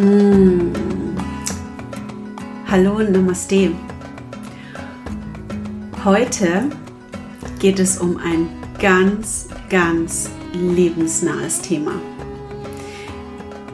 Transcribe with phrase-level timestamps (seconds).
[0.00, 0.72] Hm.
[2.70, 3.72] Hallo und Namaste.
[6.02, 6.70] Heute
[7.58, 12.00] geht es um ein ganz, ganz lebensnahes Thema.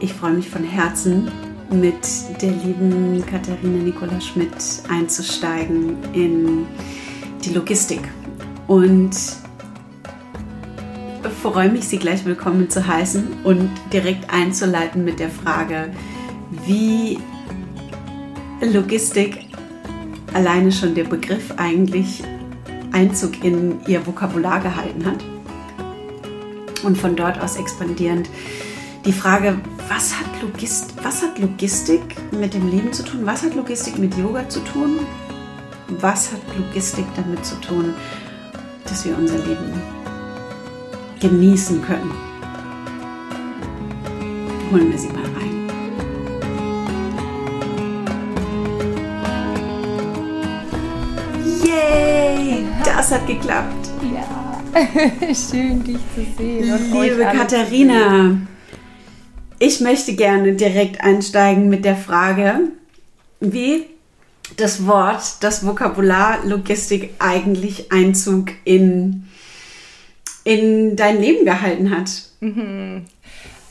[0.01, 1.31] Ich freue mich von Herzen,
[1.71, 1.95] mit
[2.41, 4.51] der lieben Katharina Nicola Schmidt
[4.89, 6.65] einzusteigen in
[7.41, 8.01] die Logistik.
[8.67, 9.15] Und
[11.41, 15.91] freue mich, Sie gleich willkommen zu heißen und direkt einzuleiten mit der Frage,
[16.67, 17.19] wie
[18.61, 19.45] Logistik
[20.33, 22.23] alleine schon der Begriff eigentlich
[22.91, 25.23] Einzug in ihr Vokabular gehalten hat.
[26.83, 28.29] Und von dort aus expandierend
[29.05, 33.21] die Frage, was hat, Logist was hat Logistik mit dem Leben zu tun?
[33.23, 34.99] Was hat Logistik mit Yoga zu tun?
[36.01, 37.93] Was hat Logistik damit zu tun,
[38.83, 39.81] dass wir unser Leben
[41.21, 42.11] genießen können?
[44.71, 45.46] Holen wir sie mal rein.
[52.97, 53.89] Das hat geklappt.
[54.11, 54.27] Ja,
[55.27, 56.91] schön dich zu sehen.
[56.91, 58.41] Liebe Katharina,
[59.59, 62.71] ich möchte gerne direkt einsteigen mit der Frage,
[63.39, 63.85] wie
[64.55, 69.27] das Wort, das Vokabular Logistik eigentlich Einzug in,
[70.43, 72.09] in dein Leben gehalten hat.
[72.39, 73.05] Mhm.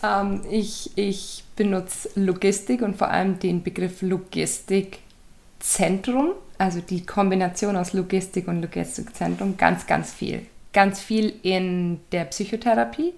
[0.04, 7.92] Ähm, ich, ich benutze Logistik und vor allem den Begriff Logistikzentrum also die Kombination aus
[7.92, 10.46] Logistik und Logistikzentrum, ganz, ganz viel.
[10.72, 13.14] Ganz viel in der Psychotherapie,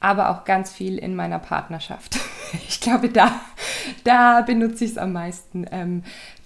[0.00, 2.18] aber auch ganz viel in meiner Partnerschaft.
[2.66, 3.38] Ich glaube, da,
[4.04, 5.66] da benutze ich es am meisten.
[5.70, 6.02] Ähm,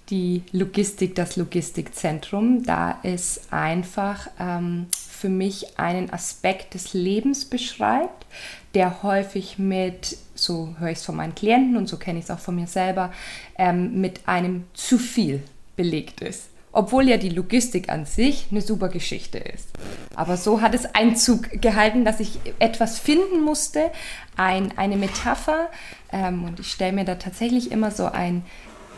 [0.09, 8.25] die Logistik, das Logistikzentrum, da es einfach ähm, für mich einen Aspekt des Lebens beschreibt,
[8.73, 12.31] der häufig mit, so höre ich es von meinen Klienten und so kenne ich es
[12.31, 13.13] auch von mir selber,
[13.57, 15.41] ähm, mit einem zu viel
[15.75, 16.49] belegt ist.
[16.71, 19.69] Obwohl ja die Logistik an sich eine super Geschichte ist.
[20.15, 23.91] Aber so hat es Einzug gehalten, dass ich etwas finden musste,
[24.37, 25.69] ein, eine Metapher.
[26.11, 28.43] Ähm, und ich stelle mir da tatsächlich immer so ein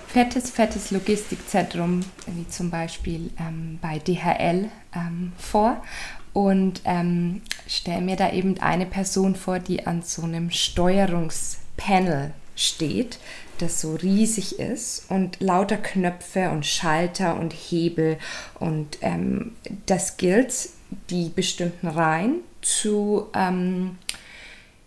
[0.07, 5.83] fettes, fettes Logistikzentrum, wie zum Beispiel ähm, bei DHL, ähm, vor.
[6.31, 13.19] Und ähm, stelle mir da eben eine Person vor, die an so einem Steuerungspanel steht
[13.61, 18.17] das so riesig ist und lauter Knöpfe und Schalter und Hebel
[18.59, 19.55] und ähm,
[19.85, 20.69] das gilt,
[21.09, 23.97] die bestimmten Reihen zu, ähm,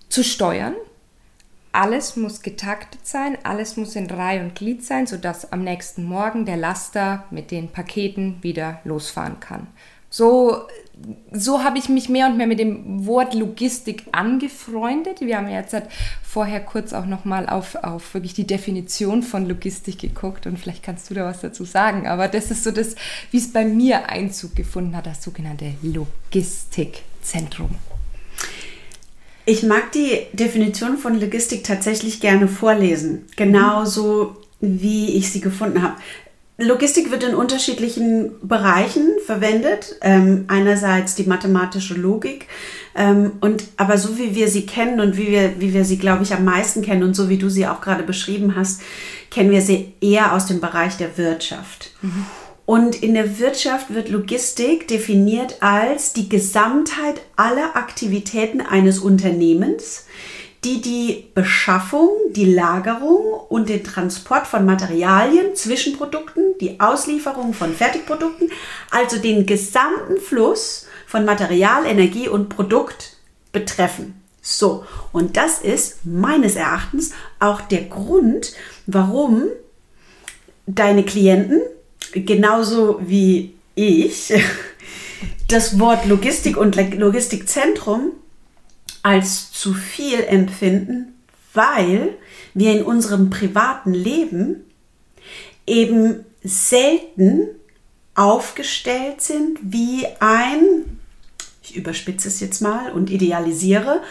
[0.09, 0.75] zu steuern.
[1.73, 6.47] Alles muss getaktet sein, alles muss in Reihe und Glied sein, sodass am nächsten Morgen
[6.47, 9.67] der Laster mit den Paketen wieder losfahren kann.
[10.11, 10.63] So
[11.33, 15.21] so habe ich mich mehr und mehr mit dem Wort Logistik angefreundet.
[15.21, 15.87] Wir haben jetzt halt
[16.23, 21.09] vorher kurz auch nochmal auf, auf wirklich die Definition von Logistik geguckt und vielleicht kannst
[21.11, 22.07] du da was dazu sagen.
[22.07, 22.95] Aber das ist so das,
[23.31, 27.71] wie es bei mir Einzug gefunden hat, das sogenannte Logistikzentrum.
[29.45, 35.97] Ich mag die Definition von Logistik tatsächlich gerne vorlesen, genauso wie ich sie gefunden habe.
[36.59, 39.97] Logistik wird in unterschiedlichen Bereichen verwendet.
[40.01, 42.47] Ähm, einerseits die mathematische Logik,
[42.99, 46.25] ähm, und aber so wie wir sie kennen und wie wir, wie wir sie, glaube
[46.25, 48.83] ich, am meisten kennen und so wie du sie auch gerade beschrieben hast,
[49.31, 51.93] kennen wir sie eher aus dem Bereich der Wirtschaft.
[52.03, 52.27] Mhm.
[52.67, 60.07] Und in der Wirtschaft wird Logistik definiert als die Gesamtheit aller Aktivitäten eines Unternehmens,
[60.65, 68.51] die die Beschaffung, die Lagerung und den Transport von Materialien, Zwischenprodukten, die Auslieferung von Fertigprodukten,
[68.91, 73.17] also den gesamten Fluss von Material, Energie und Produkt
[73.53, 74.21] betreffen.
[74.43, 78.53] So, und das ist meines Erachtens auch der Grund,
[78.87, 79.45] warum
[80.67, 81.61] deine Klienten
[82.13, 84.33] genauso wie ich
[85.49, 88.13] das Wort Logistik und Logistikzentrum
[89.03, 91.15] als zu viel empfinden,
[91.55, 92.17] weil
[92.55, 94.65] wir in unserem privaten Leben
[95.67, 97.49] eben selten
[98.15, 101.01] aufgestellt sind wie ein,
[101.63, 104.03] ich überspitze es jetzt mal und idealisiere,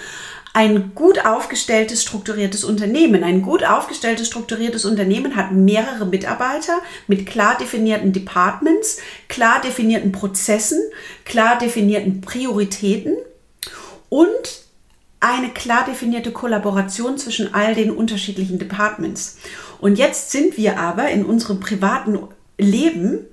[0.58, 3.24] ein gut aufgestelltes, strukturiertes Unternehmen.
[3.24, 8.98] Ein gut aufgestelltes, strukturiertes Unternehmen hat mehrere Mitarbeiter mit klar definierten Departments,
[9.28, 10.80] klar definierten Prozessen,
[11.26, 13.18] klar definierten Prioritäten
[14.10, 14.67] und
[15.20, 19.38] eine klar definierte Kollaboration zwischen all den unterschiedlichen Departments.
[19.80, 22.20] Und jetzt sind wir aber in unserem privaten
[22.58, 23.26] Leben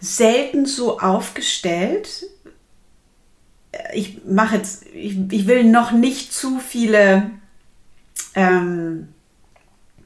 [0.00, 2.26] selten so aufgestellt.
[3.94, 7.30] Ich mache jetzt, ich, ich will noch nicht zu viele
[8.34, 9.08] ähm,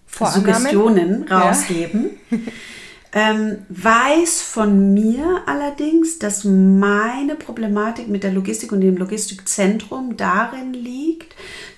[0.07, 2.11] Suggestionen rausgeben.
[2.31, 2.39] Ja.
[3.15, 10.75] ähm, weiß von mir allerdings, dass meine Problematik mit der Logistik und dem Logistikzentrum darin
[10.75, 11.37] liegt,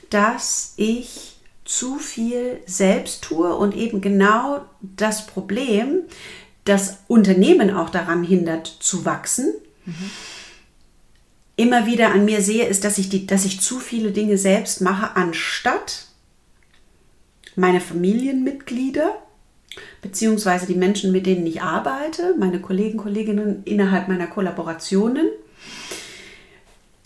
[0.08, 1.36] dass ich
[1.66, 6.04] zu viel selbst tue und eben genau das Problem,
[6.64, 9.52] das Unternehmen auch daran hindert zu wachsen.
[9.84, 10.10] Mhm.
[11.56, 14.80] Immer wieder an mir sehe, ist, dass ich, die, dass ich zu viele Dinge selbst
[14.80, 16.06] mache, anstatt
[17.56, 19.16] meine Familienmitglieder
[20.06, 25.26] beziehungsweise die Menschen, mit denen ich arbeite, meine Kollegen, Kolleginnen innerhalb meiner Kollaborationen,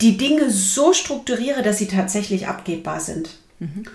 [0.01, 3.29] die Dinge so strukturiere, dass sie tatsächlich abgebbar sind.
[3.59, 3.85] Mhm.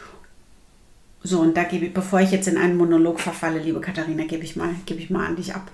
[1.22, 4.44] So, und da gebe ich, bevor ich jetzt in einen Monolog verfalle, liebe Katharina, gebe
[4.44, 5.70] ich mal, gebe ich mal an dich ab.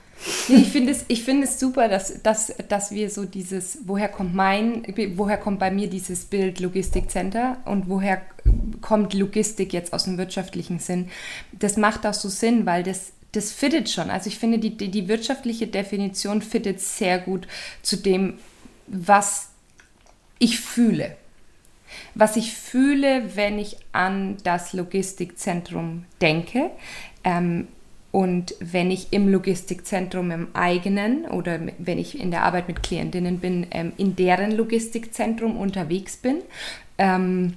[0.49, 4.83] ich finde es, find es super, dass, dass, dass wir so dieses, woher kommt mein,
[5.17, 8.23] woher kommt bei mir dieses Bild Logistikcenter und woher
[8.81, 11.09] kommt Logistik jetzt aus dem wirtschaftlichen Sinn?
[11.53, 14.11] Das macht auch so Sinn, weil das, das fittet schon.
[14.11, 17.47] Also ich finde, die, die, die wirtschaftliche Definition fittet sehr gut
[17.83, 18.39] zu dem,
[18.87, 19.51] was
[20.39, 21.17] ich fühle
[22.15, 26.71] was ich fühle, wenn ich an das Logistikzentrum denke.
[27.25, 27.69] Ähm,
[28.11, 33.39] und wenn ich im Logistikzentrum im eigenen oder wenn ich in der Arbeit mit Klientinnen
[33.39, 36.43] bin, ähm, in deren Logistikzentrum unterwegs bin,
[36.99, 37.55] ähm,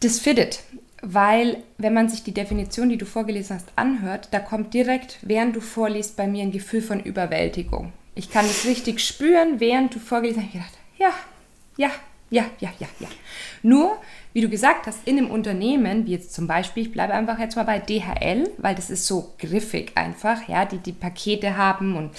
[0.00, 0.62] das fittet.
[1.02, 5.56] Weil, wenn man sich die Definition, die du vorgelesen hast, anhört, da kommt direkt, während
[5.56, 7.92] du vorliest, bei mir ein Gefühl von Überwältigung.
[8.14, 10.48] Ich kann es richtig spüren, während du vorgelesen hast.
[10.48, 11.12] Ich gedacht, ja,
[11.76, 11.90] ja,
[12.30, 13.08] ja, ja, ja, ja.
[13.62, 13.98] Nur,
[14.32, 17.56] wie du gesagt hast, in einem Unternehmen, wie jetzt zum Beispiel, ich bleibe einfach jetzt
[17.56, 22.10] mal bei DHL, weil das ist so griffig einfach, ja, die die Pakete haben und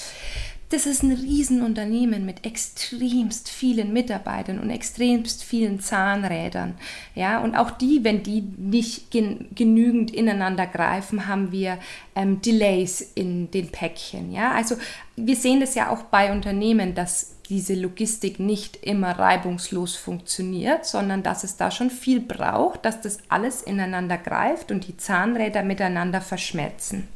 [0.71, 6.75] das ist ein Riesenunternehmen mit extremst vielen Mitarbeitern und extremst vielen Zahnrädern.
[7.13, 11.77] Ja, und auch die, wenn die nicht gen genügend ineinander greifen, haben wir
[12.15, 14.31] ähm, Delays in den Päckchen.
[14.31, 14.75] Ja, also
[15.17, 21.21] wir sehen das ja auch bei Unternehmen, dass diese Logistik nicht immer reibungslos funktioniert, sondern
[21.21, 26.21] dass es da schon viel braucht, dass das alles ineinander greift und die Zahnräder miteinander
[26.21, 27.09] verschmelzen.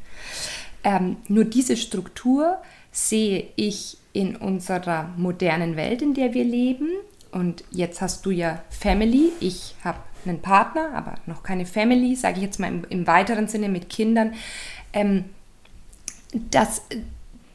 [0.84, 2.58] Ähm, nur diese Struktur
[2.96, 6.88] sehe ich in unserer modernen Welt, in der wir leben.
[7.32, 12.38] Und jetzt hast du ja Family, ich habe einen Partner, aber noch keine Family, sage
[12.38, 14.34] ich jetzt mal im, im weiteren Sinne mit Kindern.
[14.94, 15.26] Ähm,
[16.50, 16.84] dass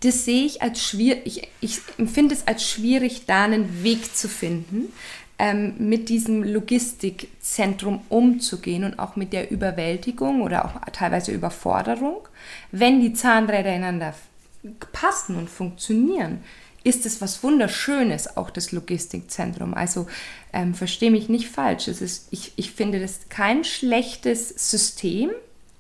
[0.01, 4.29] das sehe ich als schwierig, ich, ich empfinde es als schwierig, da einen Weg zu
[4.29, 4.93] finden,
[5.39, 12.29] ähm, mit diesem Logistikzentrum umzugehen und auch mit der Überwältigung oder auch teilweise Überforderung.
[12.73, 14.15] Wenn die Zahnräder ineinander
[14.93, 16.43] passen und funktionieren,
[16.83, 19.75] ist es was Wunderschönes, auch das Logistikzentrum.
[19.75, 20.07] Also
[20.53, 21.89] ähm, verstehe mich nicht falsch.
[21.89, 25.31] Es ist, ich, ich finde das kein schlechtes System,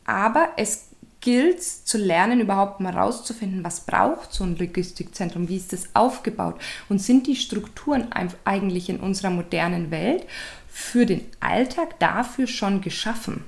[0.04, 0.90] aber es
[1.20, 6.58] gilt zu lernen, überhaupt mal rauszufinden, was braucht so ein Logistikzentrum, wie ist das aufgebaut
[6.88, 8.08] und sind die Strukturen
[8.44, 10.26] eigentlich in unserer modernen Welt
[10.68, 13.44] für den Alltag dafür schon geschaffen?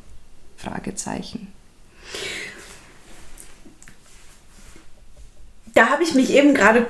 [0.56, 1.48] Fragezeichen.
[5.74, 6.86] Da habe ich mich eben gerade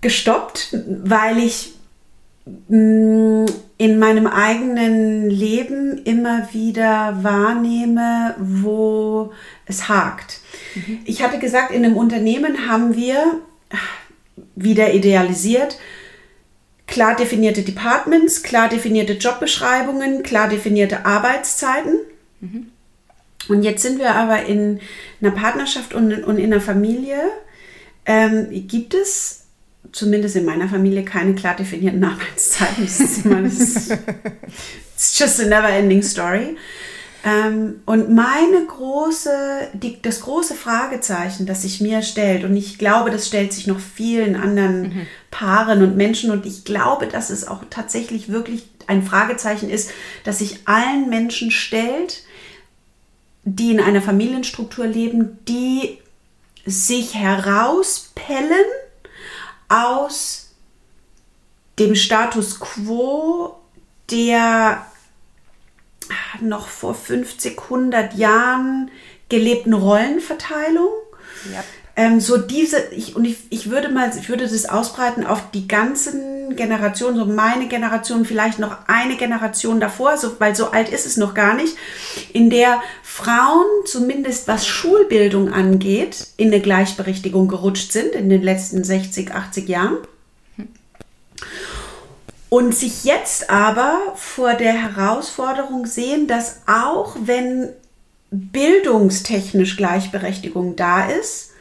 [0.00, 1.74] gestoppt, weil ich
[2.68, 3.46] mm,
[3.78, 9.32] in meinem eigenen Leben immer wieder wahrnehme, wo
[9.66, 10.40] es hakt.
[10.74, 11.00] Mhm.
[11.04, 13.40] Ich hatte gesagt, in einem Unternehmen haben wir
[14.54, 15.78] wieder idealisiert,
[16.86, 21.94] klar definierte Departments, klar definierte Jobbeschreibungen, klar definierte Arbeitszeiten.
[22.40, 22.66] Mhm.
[23.48, 24.80] Und jetzt sind wir aber in
[25.20, 27.18] einer Partnerschaft und, und in einer Familie.
[28.06, 29.44] Ähm, gibt es
[29.92, 32.84] zumindest in meiner Familie keine klar definierten Arbeitszeiten.
[32.84, 33.90] Das ist immer, das
[34.94, 36.56] it's just a never ending story.
[37.26, 39.30] Ähm, und meine große,
[39.72, 43.80] die, das große Fragezeichen, das sich mir stellt, und ich glaube, das stellt sich noch
[43.80, 45.06] vielen anderen mhm.
[45.30, 49.90] Paaren und Menschen, und ich glaube, dass es auch tatsächlich wirklich ein Fragezeichen ist,
[50.24, 52.24] das sich allen Menschen stellt,
[53.44, 55.98] die in einer Familienstruktur leben, die
[56.66, 58.64] sich herauspellen
[59.68, 60.54] aus
[61.78, 63.56] dem Status quo,
[64.10, 64.86] der
[66.40, 68.90] noch vor 50, 100 Jahren
[69.28, 70.90] gelebten Rollenverteilung.
[71.50, 71.64] Yep.
[71.96, 75.68] Ähm, so diese, ich, und ich, ich würde mal, ich würde das ausbreiten auf die
[75.68, 81.06] ganzen Generationen, so meine Generation, vielleicht noch eine Generation davor, so, weil so alt ist
[81.06, 81.76] es noch gar nicht,
[82.32, 88.82] in der Frauen zumindest was Schulbildung angeht, in eine Gleichberechtigung gerutscht sind in den letzten
[88.82, 89.98] 60, 80 Jahren.
[92.48, 97.70] Und sich jetzt aber vor der Herausforderung sehen, dass auch wenn
[98.30, 101.53] bildungstechnisch Gleichberechtigung da ist,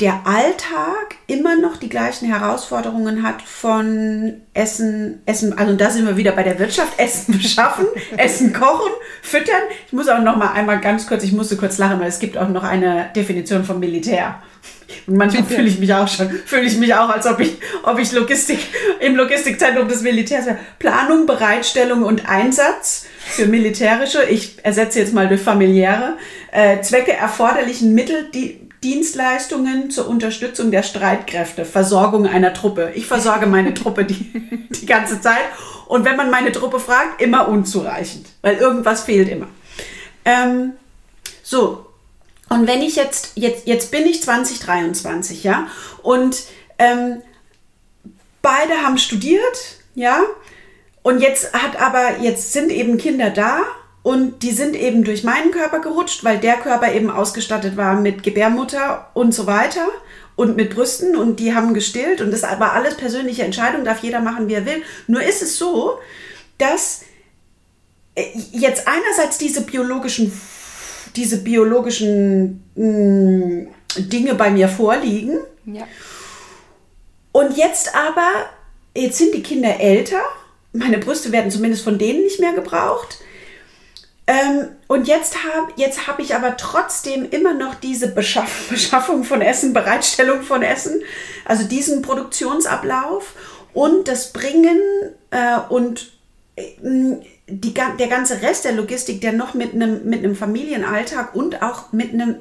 [0.00, 6.16] der Alltag immer noch die gleichen Herausforderungen hat von Essen, Essen, also da sind wir
[6.16, 7.86] wieder bei der Wirtschaft, Essen beschaffen,
[8.16, 9.62] Essen kochen, füttern.
[9.86, 12.38] Ich muss auch noch mal einmal ganz kurz, ich musste kurz lachen, weil es gibt
[12.38, 14.40] auch noch eine Definition vom Militär.
[15.06, 17.98] Und manchmal fühle ich mich auch schon, fühle ich mich auch, als ob ich, ob
[17.98, 18.60] ich Logistik
[19.00, 20.58] im Logistikzentrum des Militärs wäre.
[20.78, 26.16] Planung, Bereitstellung und Einsatz für militärische, ich ersetze jetzt mal durch familiäre,
[26.52, 32.92] äh, Zwecke erforderlichen Mittel, die Dienstleistungen zur Unterstützung der Streitkräfte, Versorgung einer Truppe.
[32.94, 35.42] Ich versorge meine Truppe die, die ganze Zeit.
[35.86, 39.48] Und wenn man meine Truppe fragt, immer unzureichend, weil irgendwas fehlt immer.
[40.24, 40.74] Ähm,
[41.42, 41.86] so,
[42.48, 45.68] und wenn ich jetzt, jetzt, jetzt bin ich 2023, ja,
[46.02, 46.44] und
[46.78, 47.22] ähm,
[48.42, 50.20] beide haben studiert, ja,
[51.02, 53.62] und jetzt hat aber, jetzt sind eben Kinder da
[54.08, 58.22] und die sind eben durch meinen Körper gerutscht, weil der Körper eben ausgestattet war mit
[58.22, 59.86] Gebärmutter und so weiter
[60.34, 64.20] und mit Brüsten und die haben gestillt und das war alles persönliche Entscheidung, darf jeder
[64.20, 64.82] machen, wie er will.
[65.08, 65.98] Nur ist es so,
[66.56, 67.02] dass
[68.14, 70.32] äh, jetzt einerseits diese biologischen,
[71.14, 73.68] diese biologischen mh, hm,
[74.08, 75.36] Dinge bei mir vorliegen.
[75.66, 75.86] Ja.
[77.32, 78.30] Und jetzt aber,
[78.96, 80.22] jetzt sind die Kinder älter,
[80.72, 83.18] meine Brüste werden zumindest von denen nicht mehr gebraucht.
[84.28, 89.40] Ähm, und jetzt habe jetzt hab ich aber trotzdem immer noch diese Beschaff Beschaffung von
[89.40, 91.00] Essen, Bereitstellung von Essen,
[91.46, 93.32] also diesen Produktionsablauf
[93.72, 94.78] und das Bringen
[95.30, 96.12] äh, und
[96.56, 96.66] äh,
[97.46, 101.92] die, der ganze Rest der Logistik, der noch mit einem, mit einem Familienalltag und auch
[101.92, 102.36] mit einem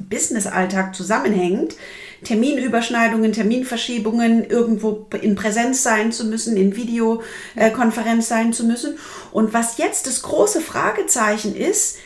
[0.00, 1.76] Businessalltag zusammenhängt,
[2.24, 8.98] Terminüberschneidungen, Terminverschiebungen, irgendwo in Präsenz sein zu müssen, in Videokonferenz sein zu müssen.
[9.32, 11.98] Und was jetzt das große Fragezeichen ist,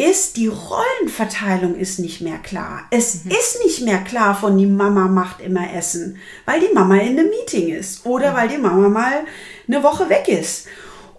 [0.00, 2.86] ist, die Rollenverteilung ist nicht mehr klar.
[2.90, 3.32] Es mhm.
[3.32, 7.28] ist nicht mehr klar von die Mama macht immer Essen, weil die Mama in einem
[7.28, 8.36] Meeting ist oder mhm.
[8.36, 9.24] weil die Mama mal
[9.68, 10.66] eine Woche weg ist.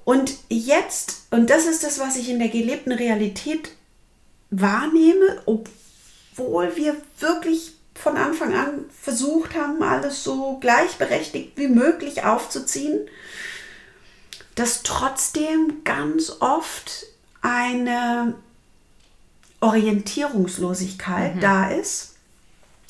[0.03, 3.72] Und jetzt, und das ist das, was ich in der gelebten Realität
[4.50, 13.00] wahrnehme, obwohl wir wirklich von Anfang an versucht haben, alles so gleichberechtigt wie möglich aufzuziehen,
[14.55, 17.05] dass trotzdem ganz oft
[17.41, 18.36] eine
[19.60, 21.39] Orientierungslosigkeit mhm.
[21.39, 22.15] da ist.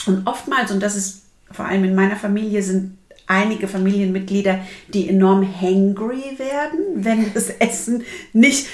[0.08, 5.46] Und oftmals, und das ist vor allem in meiner Familie, sind einige Familienmitglieder, die enorm
[5.62, 8.04] hangry werden, wenn das Essen
[8.34, 8.68] nicht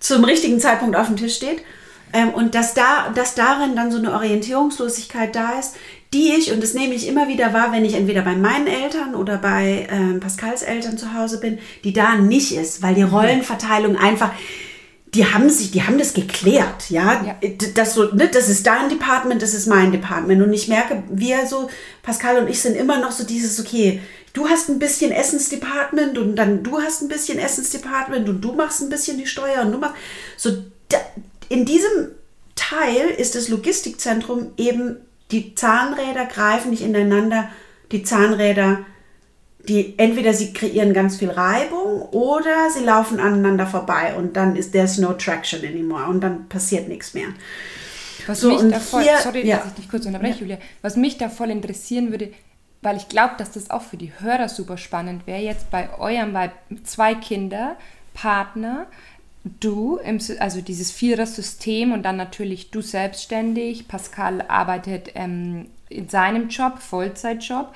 [0.00, 1.62] zum richtigen Zeitpunkt auf dem Tisch steht.
[2.12, 5.74] Ähm, und dass, da, dass darin dann so eine Orientierungslosigkeit da ist,
[6.14, 9.14] die ich, und das nehme ich immer wieder wahr, wenn ich entweder bei meinen Eltern
[9.14, 13.10] oder bei ähm, Pascals Eltern zu Hause bin, die da nicht ist, weil die mhm.
[13.10, 14.32] Rollenverteilung einfach,
[15.14, 17.48] die haben sich, die haben das geklärt, ja, ja.
[17.74, 21.46] Das, so, ne, das ist dein Department, das ist mein Department und ich merke, wir
[21.46, 21.68] so,
[22.02, 24.00] Pascal und ich sind immer noch so dieses, okay,
[24.32, 28.80] du hast ein bisschen Essensdepartment und dann du hast ein bisschen Essensdepartment und du machst
[28.82, 29.96] ein bisschen die Steuer und du machst,
[30.36, 30.50] so,
[31.48, 32.08] in diesem
[32.54, 34.96] Teil ist das Logistikzentrum eben,
[35.30, 37.50] die Zahnräder greifen nicht ineinander,
[37.92, 38.80] die Zahnräder,
[39.68, 44.72] die entweder sie kreieren ganz viel Reibung oder sie laufen aneinander vorbei und dann ist
[44.72, 47.28] there's no traction anymore und dann passiert nichts mehr.
[48.26, 49.58] Was so, mich da voll, hier, sorry, ja.
[49.58, 50.40] dass ich dich kurz unterbreche, ja.
[50.40, 52.30] Julia, was mich da voll interessieren würde,
[52.82, 56.32] weil ich glaube, dass das auch für die Hörer super spannend wäre, jetzt bei eurem,
[56.32, 56.52] bei
[56.84, 57.76] zwei Kinder,
[58.14, 58.86] Partner,
[59.44, 59.98] du,
[60.38, 63.88] also dieses Vierer-System und dann natürlich du selbstständig.
[63.88, 67.74] Pascal arbeitet ähm, in seinem Job, Vollzeitjob.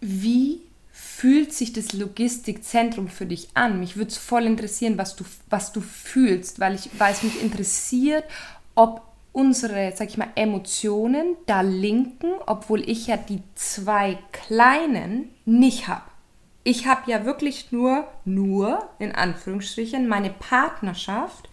[0.00, 0.60] Wie
[0.92, 3.80] fühlt sich das Logistikzentrum für dich an?
[3.80, 7.42] Mich würde es voll interessieren, was du, was du fühlst, weil, ich, weil es mich
[7.42, 8.24] interessiert,
[8.74, 9.02] ob
[9.32, 16.09] unsere, sag ich mal, Emotionen da linken, obwohl ich ja die zwei kleinen nicht habe
[16.64, 21.48] ich habe ja wirklich nur, nur in Anführungsstrichen, meine Partnerschaft,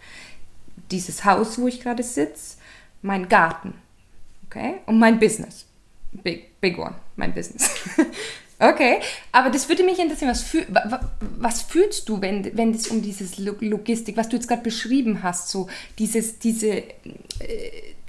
[0.90, 2.58] dieses Haus, wo ich gerade sitze,
[3.02, 3.74] mein Garten,
[4.46, 5.66] okay, und mein Business.
[6.12, 7.70] Big, big one, mein Business.
[8.58, 9.00] okay,
[9.32, 10.66] aber das würde mich interessieren, was, fühl,
[11.38, 15.50] was fühlst du, wenn, wenn es um dieses Logistik, was du jetzt gerade beschrieben hast,
[15.50, 16.84] so dieses, diese, äh,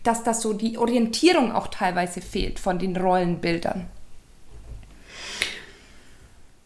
[0.03, 3.87] dass das so die Orientierung auch teilweise fehlt von den Rollenbildern?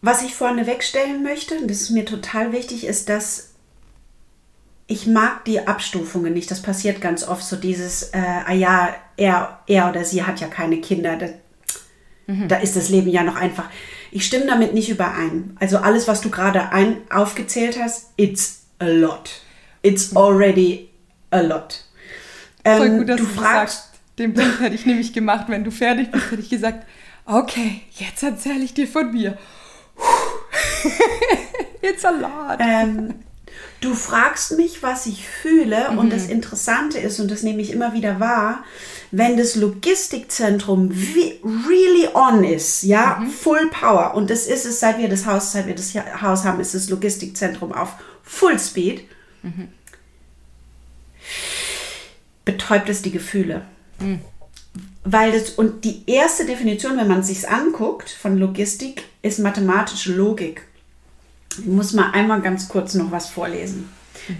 [0.04, 3.54] Was ich vorne wegstellen möchte, und das ist mir total wichtig, ist, dass
[4.86, 6.50] ich mag die Abstufungen nicht.
[6.50, 10.48] Das passiert ganz oft so dieses, äh, ah ja, er, er oder sie hat ja
[10.48, 11.16] keine Kinder.
[11.16, 11.28] Da,
[12.26, 12.48] mhm.
[12.48, 13.70] da ist das Leben ja noch einfach.
[14.10, 15.56] Ich stimme damit nicht überein.
[15.58, 19.30] Also alles, was du gerade ein, aufgezählt hast, it's a lot.
[19.80, 20.90] It's already
[21.30, 21.82] a lot.
[22.62, 23.76] Ähm, Voll gut, dass du, du fragst.
[23.76, 23.90] Sagst.
[24.18, 26.86] Den Punkt hätte ich nämlich gemacht, wenn du fertig bist, hätte ich gesagt,
[27.24, 29.38] okay, jetzt erzähle ich dir von mir.
[31.82, 32.58] It's a lot.
[32.60, 33.14] Ähm,
[33.80, 35.98] du fragst mich, was ich fühle mhm.
[35.98, 38.64] und das Interessante ist, und das nehme ich immer wieder wahr,
[39.10, 40.90] wenn das Logistikzentrum
[41.44, 43.30] really on ist, ja, mhm.
[43.30, 46.60] full power, und das ist es, seit wir das Haus, seit wir das Haus haben,
[46.60, 49.04] ist das Logistikzentrum auf Full Speed,
[49.42, 49.68] mhm.
[52.44, 53.62] betäubt es die Gefühle.
[54.00, 54.20] Mhm.
[55.04, 60.12] Weil das, und die erste Definition, wenn man es sich anguckt von Logistik, ist mathematische
[60.14, 60.62] Logik.
[61.58, 63.88] Ich muss mal einmal ganz kurz noch was vorlesen.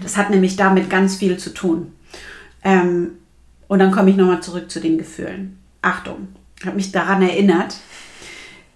[0.01, 1.93] Das hat nämlich damit ganz viel zu tun.
[2.63, 3.11] Ähm,
[3.67, 5.59] und dann komme ich nochmal zurück zu den Gefühlen.
[5.81, 6.29] Achtung,
[6.59, 7.75] ich habe mich daran erinnert,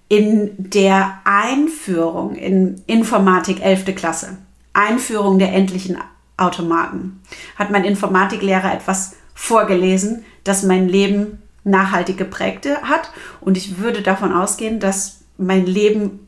[0.08, 3.96] in der Einführung in Informatik 11.
[3.96, 4.38] Klasse,
[4.74, 5.98] Einführung der endlichen
[6.38, 7.22] Automaten,
[7.56, 13.12] hat mein Informatiklehrer etwas vorgelesen, das mein Leben nachhaltig geprägt hat.
[13.40, 16.26] Und ich würde davon ausgehen, dass mein Leben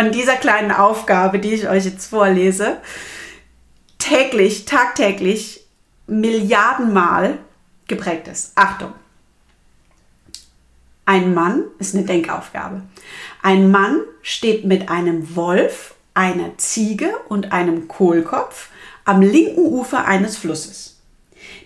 [0.00, 2.78] von dieser kleinen Aufgabe, die ich euch jetzt vorlese,
[3.98, 5.66] täglich, tagtäglich,
[6.06, 7.36] Milliardenmal
[7.86, 8.52] geprägt ist.
[8.54, 8.94] Achtung!
[11.04, 12.80] Ein Mann ist eine Denkaufgabe.
[13.42, 18.70] Ein Mann steht mit einem Wolf, einer Ziege und einem Kohlkopf
[19.04, 20.98] am linken Ufer eines Flusses,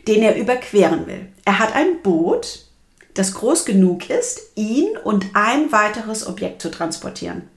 [0.08, 1.28] den er überqueren will.
[1.44, 2.66] Er hat ein Boot,
[3.14, 7.48] das groß genug ist, ihn und ein weiteres Objekt zu transportieren,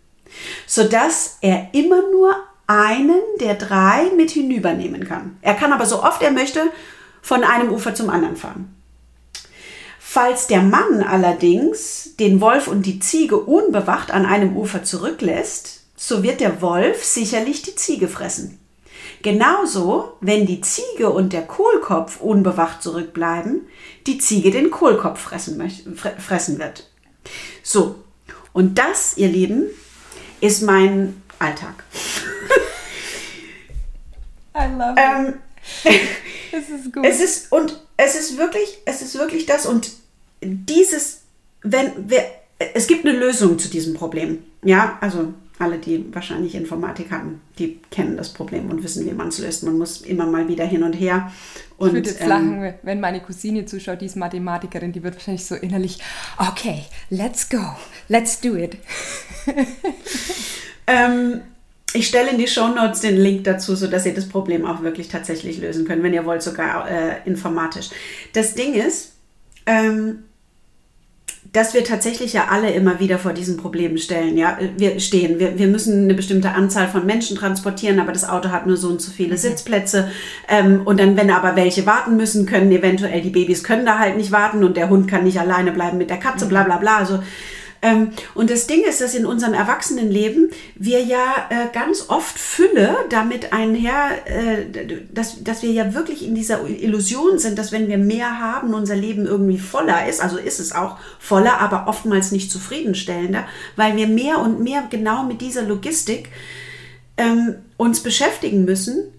[0.65, 2.35] sodass er immer nur
[2.67, 5.37] einen der drei mit hinübernehmen kann.
[5.41, 6.63] Er kann aber so oft er möchte
[7.21, 8.73] von einem Ufer zum anderen fahren.
[9.99, 16.23] Falls der Mann allerdings den Wolf und die Ziege unbewacht an einem Ufer zurücklässt, so
[16.23, 18.59] wird der Wolf sicherlich die Ziege fressen.
[19.21, 23.67] Genauso, wenn die Ziege und der Kohlkopf unbewacht zurückbleiben,
[24.05, 25.61] die Ziege den Kohlkopf fressen,
[25.95, 26.89] fressen wird.
[27.63, 27.95] So,
[28.53, 29.65] und das, ihr Lieben,
[30.41, 31.83] ist mein Alltag.
[34.55, 34.97] I love it.
[34.97, 35.33] Ähm,
[36.51, 37.05] es ist gut.
[37.05, 39.91] Es ist, und es ist wirklich, es ist wirklich das und
[40.41, 41.21] dieses,
[41.61, 42.23] wenn wir,
[42.73, 44.43] es gibt eine Lösung zu diesem Problem.
[44.63, 49.29] Ja, also alle, die wahrscheinlich Informatik haben, die kennen das Problem und wissen, wie man
[49.29, 49.63] es löst.
[49.63, 51.31] Man muss immer mal wieder hin und her.
[51.77, 55.15] Und, ich würde jetzt ähm, lachen, wenn meine Cousine zuschaut, die ist Mathematikerin, die wird
[55.15, 55.99] wahrscheinlich so innerlich,
[56.37, 57.75] okay, let's go,
[58.07, 58.77] let's do it.
[60.87, 61.41] ähm,
[61.93, 65.07] ich stelle in die Show Notes den Link dazu, sodass ihr das Problem auch wirklich
[65.07, 67.89] tatsächlich lösen könnt, wenn ihr wollt, sogar äh, informatisch.
[68.33, 69.13] Das Ding ist,
[69.65, 70.23] ähm,
[71.57, 75.39] dass wir tatsächlich ja alle immer wieder vor diesen Problemen stellen, ja, wir stehen.
[75.39, 78.89] Wir, wir müssen eine bestimmte Anzahl von Menschen transportieren, aber das Auto hat nur so
[78.89, 79.37] und so viele mhm.
[79.37, 80.11] Sitzplätze.
[80.47, 84.17] Ähm, und dann, wenn aber welche warten müssen, können eventuell die Babys können da halt
[84.17, 86.97] nicht warten und der Hund kann nicht alleine bleiben mit der Katze, bla bla bla.
[86.97, 87.23] Also
[87.81, 92.95] ähm, und das Ding ist, dass in unserem Erwachsenenleben wir ja äh, ganz oft Fülle
[93.09, 94.65] damit einher, äh,
[95.11, 98.95] dass, dass wir ja wirklich in dieser Illusion sind, dass wenn wir mehr haben, unser
[98.95, 100.21] Leben irgendwie voller ist.
[100.21, 105.23] Also ist es auch voller, aber oftmals nicht zufriedenstellender, weil wir mehr und mehr genau
[105.23, 106.29] mit dieser Logistik
[107.17, 109.13] ähm, uns beschäftigen müssen.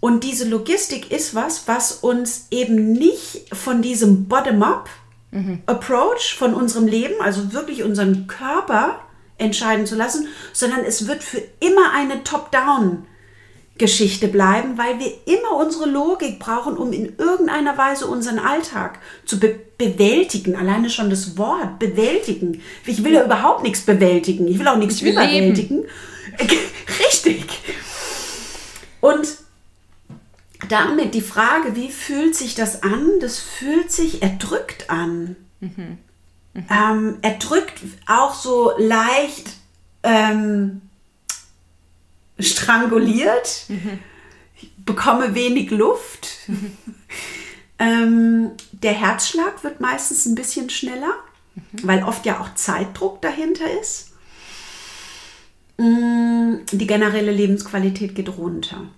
[0.00, 4.88] Und diese Logistik ist was, was uns eben nicht von diesem Bottom-up,
[5.36, 5.62] mhm.
[5.66, 9.00] Approach von unserem Leben, also wirklich unseren Körper
[9.38, 13.06] entscheiden zu lassen, sondern es wird für immer eine Top-Down
[13.78, 19.38] Geschichte bleiben, weil wir immer unsere Logik brauchen, um in irgendeiner Weise unseren Alltag zu
[19.38, 20.56] be bewältigen.
[20.56, 22.62] Alleine schon das Wort bewältigen.
[22.86, 24.48] Ich will ja überhaupt nichts bewältigen.
[24.48, 25.84] Ich will auch nichts überwältigen.
[26.98, 27.44] Richtig.
[29.02, 29.28] Und
[30.68, 33.20] damit die Frage, wie fühlt sich das an?
[33.20, 35.36] Das fühlt sich erdrückt an.
[35.60, 35.98] Mhm.
[36.54, 36.66] Mhm.
[36.70, 39.50] Ähm, erdrückt auch so leicht
[40.02, 40.82] ähm,
[42.38, 43.66] stranguliert.
[43.68, 43.98] Mhm.
[44.60, 46.28] Ich bekomme wenig Luft.
[46.46, 46.76] Mhm.
[47.78, 51.14] ähm, der Herzschlag wird meistens ein bisschen schneller,
[51.54, 51.62] mhm.
[51.82, 54.12] weil oft ja auch Zeitdruck dahinter ist.
[55.78, 58.88] Mm, die generelle Lebensqualität geht runter.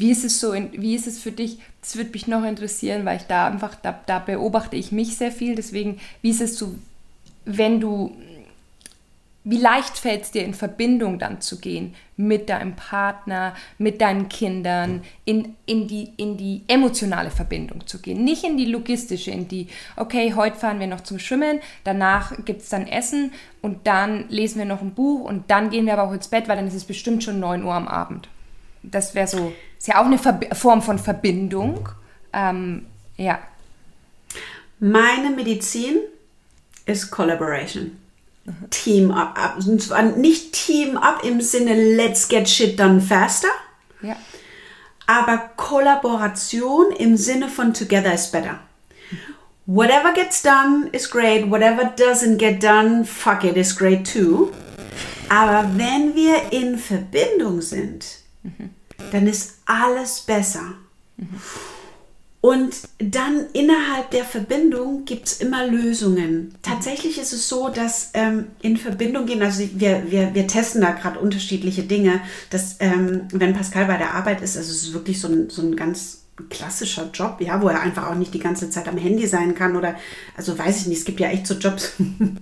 [0.00, 1.58] Wie ist es so, wie ist es für dich?
[1.82, 5.30] Das würde mich noch interessieren, weil ich da einfach, da, da beobachte ich mich sehr
[5.30, 5.54] viel.
[5.54, 6.74] Deswegen, wie ist es so,
[7.44, 8.16] wenn du,
[9.44, 14.30] wie leicht fällt es dir in Verbindung dann zu gehen mit deinem Partner, mit deinen
[14.30, 18.24] Kindern, in, in, die, in die emotionale Verbindung zu gehen.
[18.24, 22.62] Nicht in die logistische, in die, okay, heute fahren wir noch zum Schwimmen, danach gibt
[22.62, 26.04] es dann Essen und dann lesen wir noch ein Buch und dann gehen wir aber
[26.04, 28.26] auch ins Bett, weil dann ist es bestimmt schon 9 Uhr am Abend.
[28.82, 31.88] Das wäre so ist ja auch eine Ver Form von Verbindung.
[32.32, 33.38] Ähm, Ja.
[34.78, 35.96] Meine Medizin
[36.86, 37.98] ist Collaboration.
[38.70, 39.58] Team up.
[39.66, 43.48] Und zwar nicht Team up im Sinne Let's get shit done faster,
[44.02, 44.16] Ja.
[45.06, 48.58] aber Kollaboration im Sinne von Together is better.
[49.66, 54.50] Whatever gets done is great, whatever doesn't get done, fuck it, is great too.
[55.28, 58.19] Aber wenn wir in Verbindung sind,
[59.12, 60.74] dann ist alles besser.
[62.42, 66.54] Und dann innerhalb der Verbindung gibt es immer Lösungen.
[66.62, 70.92] Tatsächlich ist es so, dass ähm, in Verbindung gehen, also wir, wir, wir testen da
[70.92, 75.20] gerade unterschiedliche Dinge, dass ähm, wenn Pascal bei der Arbeit ist, also es ist wirklich
[75.20, 78.70] so ein, so ein ganz klassischer Job, ja, wo er einfach auch nicht die ganze
[78.70, 79.94] Zeit am Handy sein kann oder,
[80.36, 81.92] also weiß ich nicht, es gibt ja echt so Jobs,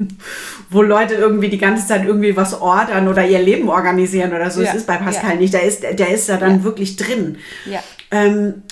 [0.70, 4.62] wo Leute irgendwie die ganze Zeit irgendwie was ordern oder ihr Leben organisieren oder so.
[4.62, 5.36] Ja, Es ist bei Pascal ja.
[5.36, 6.64] nicht, der ist, der ist da dann Ja.
[6.64, 7.38] wirklich drin.
[7.70, 7.82] Ja.
[8.10, 8.62] Ähm,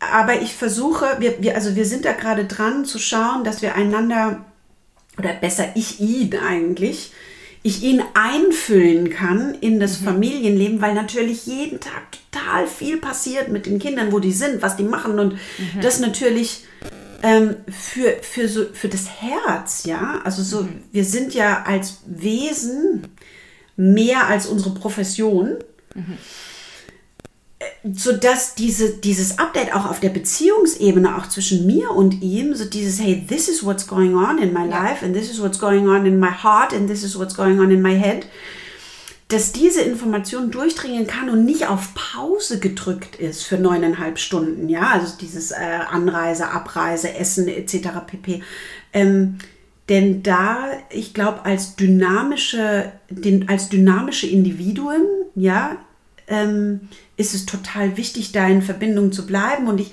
[0.00, 3.74] aber ich versuche, wir, wir, also wir sind da gerade dran zu schauen, dass wir
[3.74, 4.44] einander,
[5.18, 7.12] oder besser ich ihn eigentlich,
[7.62, 13.66] ich ihn einfüllen kann in das Familienleben, weil natürlich jeden Tag total viel passiert mit
[13.66, 15.38] den Kindern, wo die sind, was die machen und
[15.82, 16.64] das natürlich
[17.22, 23.08] ähm, für, für, so, für das Herz, ja, also so, wir sind ja als Wesen
[23.76, 25.56] mehr als unsere Profession
[27.92, 33.00] sodass diese, dieses Update auch auf der Beziehungsebene, auch zwischen mir und ihm, so dieses,
[33.00, 34.84] hey, this is what's going on in my Ja.
[34.84, 37.60] life and this is what's going on in my heart and this is what's going
[37.60, 38.26] on in my head,
[39.28, 44.90] dass diese Information durchdringen kann und nicht auf Pause gedrückt ist für neuneinhalb Stunden, ja,
[44.92, 45.56] also dieses äh,
[45.90, 47.88] Anreise, Abreise, Essen etc.
[48.06, 48.42] pp.
[48.92, 49.38] Ähm,
[49.88, 55.02] denn da, ich glaube, als dynamische, den, als dynamische Individuen,
[55.34, 55.76] ja,
[56.30, 56.88] ähm,
[57.20, 59.68] ist es total wichtig, da in Verbindung zu bleiben.
[59.68, 59.92] Und ich,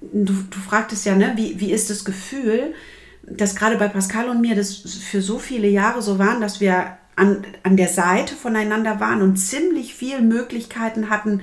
[0.00, 2.74] du, du fragtest ja, ne, wie, wie ist das Gefühl,
[3.22, 6.98] dass gerade bei Pascal und mir das für so viele Jahre so waren, dass wir
[7.16, 11.42] an, an der Seite voneinander waren und ziemlich viele Möglichkeiten hatten,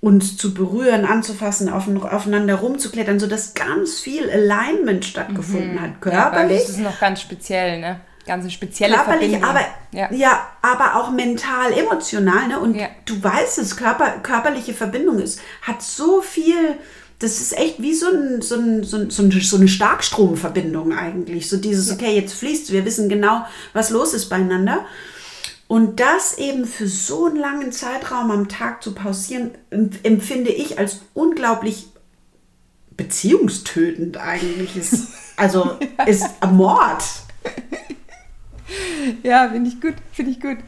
[0.00, 5.90] uns zu berühren, anzufassen, auf, aufeinander rumzuklettern, sodass ganz viel Alignment stattgefunden hat.
[6.04, 8.00] Ja, aber Körperlich, das ist noch ganz speziell, ne?
[8.28, 9.50] Ganz eine spezielle körperlich, Verbindung.
[9.50, 9.60] aber
[9.92, 10.12] ja.
[10.12, 10.46] ja.
[10.62, 12.60] aber auch mental, emotional, ne?
[12.60, 12.86] Und Ja.
[13.06, 16.74] du weißt es, Körper, körperliche Verbindung ist, hat so viel,
[17.18, 20.92] das ist echt wie so, ein, so, ein, so, ein, so ein- so eine Starkstromverbindung
[20.96, 21.48] eigentlich.
[21.48, 24.84] So dieses, okay, jetzt fließt, wir wissen genau, was los ist beieinander.
[25.66, 30.78] Und das eben für so einen langen Zeitraum am Tag zu pausieren, emp- empfinde ich
[30.78, 31.88] als unglaublich
[32.96, 34.76] beziehungstötend eigentlich.
[34.76, 37.02] Ist, also ist Mord.
[39.22, 40.58] Ja, finde ich gut, finde ich gut.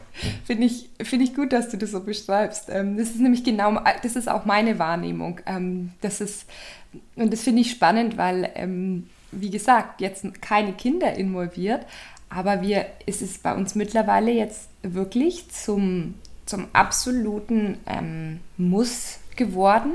[0.45, 2.69] Finde ich, finde ich gut, dass du das so beschreibst.
[2.69, 5.39] Ähm, das ist nämlich genau, das ist auch meine Wahrnehmung.
[5.45, 6.45] Ähm, das ist,
[7.15, 11.85] und das finde ich spannend, weil, ähm, wie gesagt, jetzt keine Kinder involviert,
[12.29, 19.93] aber wir, es ist bei uns mittlerweile jetzt wirklich zum, zum absoluten ähm, Muss geworden,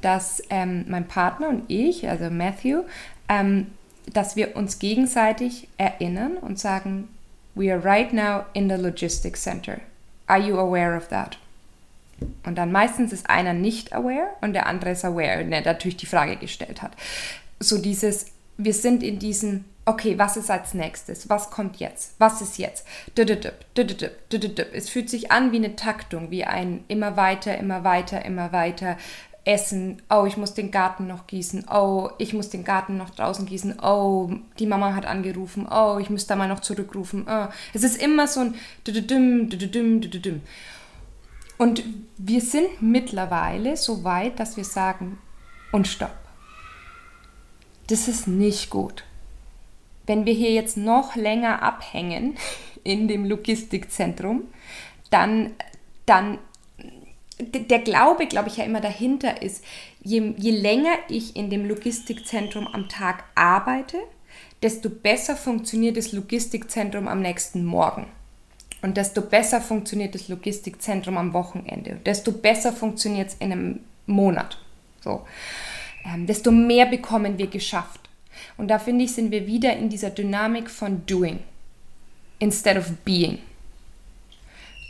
[0.00, 2.82] dass ähm, mein Partner und ich, also Matthew,
[3.28, 3.68] ähm,
[4.12, 7.08] dass wir uns gegenseitig erinnern und sagen,
[7.54, 9.82] we are right now in the logistics center.
[10.28, 11.36] Are you aware of that?
[12.44, 16.06] Und dann meistens ist einer nicht aware und der andere ist aware, der natürlich die
[16.06, 16.92] Frage gestellt hat.
[17.58, 21.28] So dieses, wir sind in diesem, okay, was ist als nächstes?
[21.28, 22.14] Was kommt jetzt?
[22.18, 22.86] Was ist jetzt?
[24.72, 28.96] Es fühlt sich an wie eine Taktung, wie ein immer weiter, immer weiter, immer weiter.
[29.44, 33.44] Essen, oh, ich muss den Garten noch gießen, oh, ich muss den Garten noch draußen
[33.44, 37.26] gießen, oh, die Mama hat angerufen, oh, ich müsste da mal noch zurückrufen.
[37.28, 37.48] Oh.
[37.74, 38.54] Es ist immer so ein
[38.86, 40.42] düdüdüm, düdüdüm, düdüdüm.
[41.58, 41.82] Und
[42.18, 45.18] wir sind mittlerweile so weit, dass wir sagen,
[45.72, 46.14] und stopp.
[47.88, 49.04] Das ist nicht gut.
[50.06, 52.36] Wenn wir hier jetzt noch länger abhängen
[52.84, 54.44] in dem Logistikzentrum,
[55.10, 55.52] dann,
[56.06, 56.38] dann
[57.38, 59.64] der Glaube, glaube ich, ja immer dahinter ist,
[60.02, 63.98] je, je länger ich in dem Logistikzentrum am Tag arbeite,
[64.62, 68.06] desto besser funktioniert das Logistikzentrum am nächsten Morgen.
[68.82, 72.00] Und desto besser funktioniert das Logistikzentrum am Wochenende.
[72.04, 74.58] Desto besser funktioniert es in einem Monat.
[75.00, 75.22] So.
[76.04, 78.00] Ähm, desto mehr bekommen wir geschafft.
[78.56, 81.38] Und da finde ich, sind wir wieder in dieser Dynamik von Doing
[82.40, 83.38] instead of Being.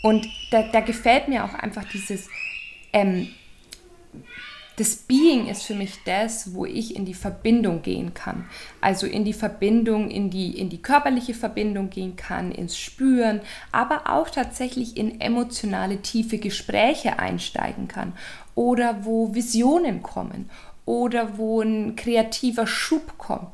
[0.02, 2.28] Und da, da gefällt mir auch einfach dieses,
[2.92, 3.28] ähm,
[4.76, 8.46] das Being ist für mich das, wo ich in die Verbindung gehen kann.
[8.80, 14.10] Also in die Verbindung, in die, in die körperliche Verbindung gehen kann, ins Spüren, aber
[14.10, 18.14] auch tatsächlich in emotionale, tiefe Gespräche einsteigen kann.
[18.54, 20.50] Oder wo Visionen kommen.
[20.84, 23.48] oder wo ein kreativer Schub kommt.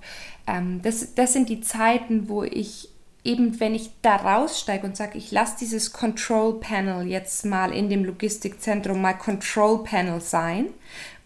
[0.47, 2.89] Ähm, das, das sind die Zeiten, wo ich
[3.25, 7.91] eben, wenn ich da raussteige und sage, ich lasse dieses Control Panel jetzt mal in
[7.91, 10.69] dem Logistikzentrum mal Control Panel sein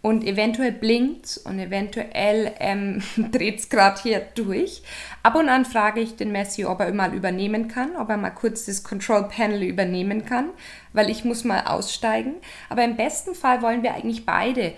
[0.03, 3.01] und eventuell blinkt und eventuell ähm,
[3.31, 4.83] dreht es gerade hier durch.
[5.23, 8.31] Ab und an frage ich den Messi, ob er mal übernehmen kann, ob er mal
[8.31, 10.49] kurz das Control Panel übernehmen kann,
[10.91, 12.35] weil ich muss mal aussteigen.
[12.69, 14.73] Aber im besten Fall wollen wir eigentlich beide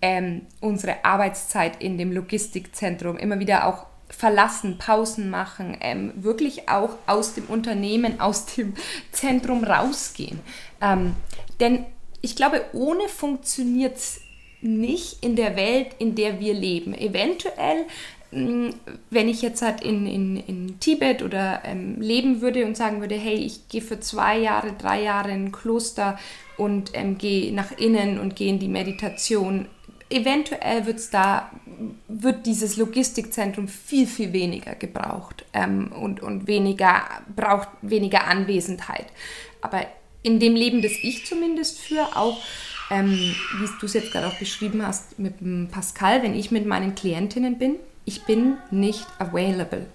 [0.00, 6.96] ähm, unsere Arbeitszeit in dem Logistikzentrum immer wieder auch verlassen, Pausen machen, ähm, wirklich auch
[7.06, 8.74] aus dem Unternehmen, aus dem
[9.12, 10.40] Zentrum rausgehen.
[10.80, 11.14] Ähm,
[11.60, 11.86] denn
[12.20, 14.20] ich glaube, ohne funktioniert es
[14.60, 16.94] nicht in der Welt, in der wir leben.
[16.94, 17.84] Eventuell,
[18.32, 18.70] mm,
[19.10, 23.14] wenn ich jetzt halt in, in, in Tibet oder ähm, leben würde und sagen würde,
[23.14, 26.18] hey, ich gehe für zwei Jahre, drei Jahre in ein Kloster
[26.56, 29.68] und ähm, gehe nach innen und gehe in die Meditation,
[30.10, 31.50] eventuell wird's da,
[32.08, 37.02] wird dieses Logistikzentrum viel, viel weniger gebraucht ähm, und, und weniger,
[37.34, 39.06] braucht weniger Anwesenheit.
[39.60, 39.86] Aber
[40.22, 42.38] in dem Leben, das ich zumindest führe, auch
[42.90, 45.34] ähm, wie du es jetzt gerade auch beschrieben hast mit
[45.70, 49.86] Pascal, wenn ich mit meinen Klientinnen bin, ich bin nicht available.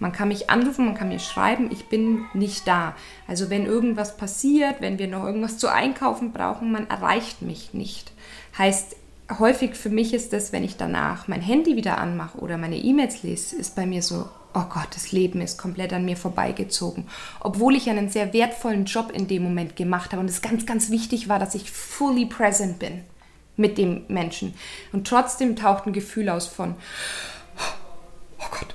[0.00, 2.96] Man kann mich anrufen, man kann mir schreiben, ich bin nicht da.
[3.28, 8.12] Also wenn irgendwas passiert, wenn wir noch irgendwas zu einkaufen brauchen, man erreicht mich nicht.
[8.58, 8.96] Heißt,
[9.38, 13.22] häufig für mich ist das, wenn ich danach mein Handy wieder anmache oder meine E-Mails
[13.22, 17.08] lese, ist bei mir so, oh Gott, das Leben ist komplett an mir vorbeigezogen.
[17.40, 20.90] Obwohl ich einen sehr wertvollen Job in dem Moment gemacht habe und es ganz, ganz
[20.90, 23.02] wichtig war, dass ich fully present bin
[23.56, 24.54] mit dem Menschen.
[24.92, 26.74] Und trotzdem taucht ein Gefühl aus von,
[28.38, 28.74] oh Gott,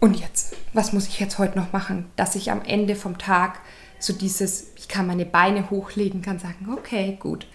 [0.00, 0.56] und jetzt?
[0.72, 3.60] Was muss ich jetzt heute noch machen, dass ich am Ende vom Tag
[3.98, 7.46] so dieses, ich kann meine Beine hochlegen, kann sagen, okay, gut.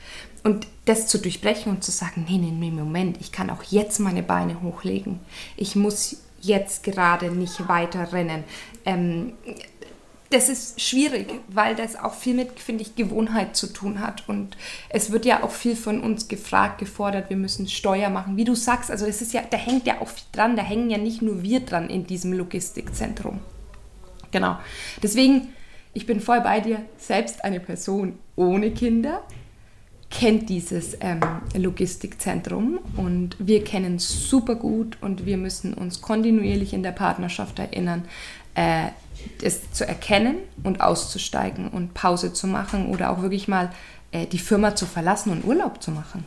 [0.46, 4.00] Und das zu durchbrechen und zu sagen, nee, nee, nee, Moment, ich kann auch jetzt
[4.00, 5.20] meine Beine hochlegen.
[5.58, 8.44] Ich muss jetzt gerade nicht weiter rennen.
[8.86, 9.34] Ähm,
[10.30, 14.30] das ist schwierig, weil das auch viel mit, finde ich, Gewohnheit zu tun hat.
[14.30, 14.56] Und
[14.90, 18.38] es wird ja auch viel von uns gefragt, gefordert, wir müssen Steuer machen.
[18.38, 20.92] Wie du sagst, also es ist ja, da hängt ja auch viel dran, da hängen
[20.92, 23.40] ja nicht nur wir dran in diesem Logistikzentrum.
[24.30, 24.60] Genau.
[25.02, 25.56] Deswegen,
[25.94, 29.24] ich bin voll bei dir, selbst eine Person ohne Kinder
[30.10, 31.20] kennt dieses ähm,
[31.56, 37.60] Logistikzentrum und wir kennen es super gut und wir müssen uns kontinuierlich in der Partnerschaft
[37.60, 38.06] erinnern,
[38.56, 38.88] äh,
[39.42, 43.72] es zu erkennen und auszusteigen und Pause zu machen oder auch wirklich mal
[44.12, 46.26] äh, die Firma zu verlassen und Urlaub zu machen.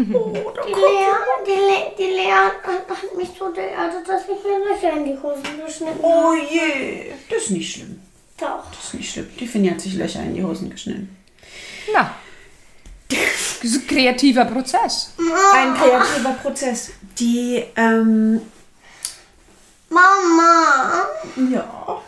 [0.00, 0.32] Oh,
[0.64, 1.12] die, Lea,
[1.44, 5.42] die, Le die Lea hat mich so geärgert, dass ich mir Löcher in die Hosen
[5.64, 6.02] geschnitten habe.
[6.02, 8.00] Oh je, das ist nicht schlimm.
[8.40, 8.64] Doch.
[8.70, 9.28] Das ist nicht schlimm.
[9.38, 11.16] Die Finja hat sich Löcher in die Hosen geschnitten.
[11.92, 12.14] Na,
[13.08, 15.12] das ist ein kreativer Prozess.
[15.54, 16.90] Ein kreativer Prozess.
[17.18, 18.40] Die, ähm,
[19.88, 21.06] Mama.
[21.50, 22.02] ja.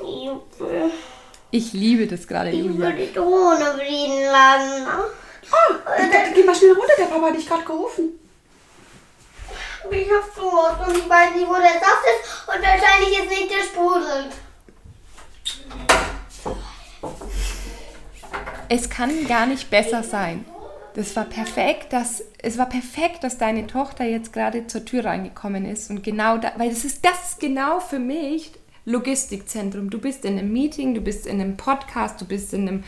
[0.00, 0.90] Juppie.
[1.52, 2.88] Ich liebe das gerade, Ich Julia.
[2.88, 4.86] will die Drohne fliegen lassen.
[5.50, 8.18] Oh, da, geh mal schnell runter, der Papa hat dich gerade gerufen.
[9.90, 13.48] Ich hab Durst und ich weiß nicht, wo der Saft ist und wahrscheinlich ist nicht
[13.48, 14.32] gesprudelt.
[18.68, 20.44] Es kann gar nicht besser sein.
[20.94, 25.66] Das war perfekt, dass es war perfekt, dass deine Tochter jetzt gerade zur Tür reingekommen
[25.66, 28.52] ist und genau da, weil das ist das genau für mich
[28.86, 29.90] Logistikzentrum.
[29.90, 32.84] Du bist in einem Meeting, du bist in einem Podcast, du bist in einem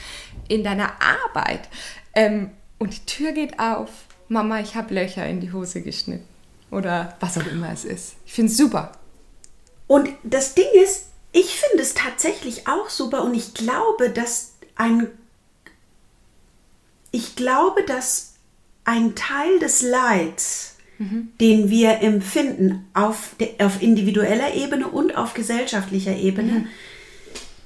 [0.49, 1.69] in deiner Arbeit
[2.15, 3.91] ähm, und die Tür geht auf.
[4.29, 6.25] Mama, ich habe Löcher in die Hose geschnitten
[6.71, 8.17] oder was auch immer es ist.
[8.25, 8.93] Ich finde es super.
[9.87, 11.07] Und das Ding ist,
[11.41, 15.09] ich finde es tatsächlich auch super und ich glaube, dass ein
[17.11, 18.35] ich glaube, dass
[18.85, 26.17] ein Teil des Leids, den wir empfinden auf, de- auf individueller Ebene und auf gesellschaftlicher
[26.17, 26.67] Ebene,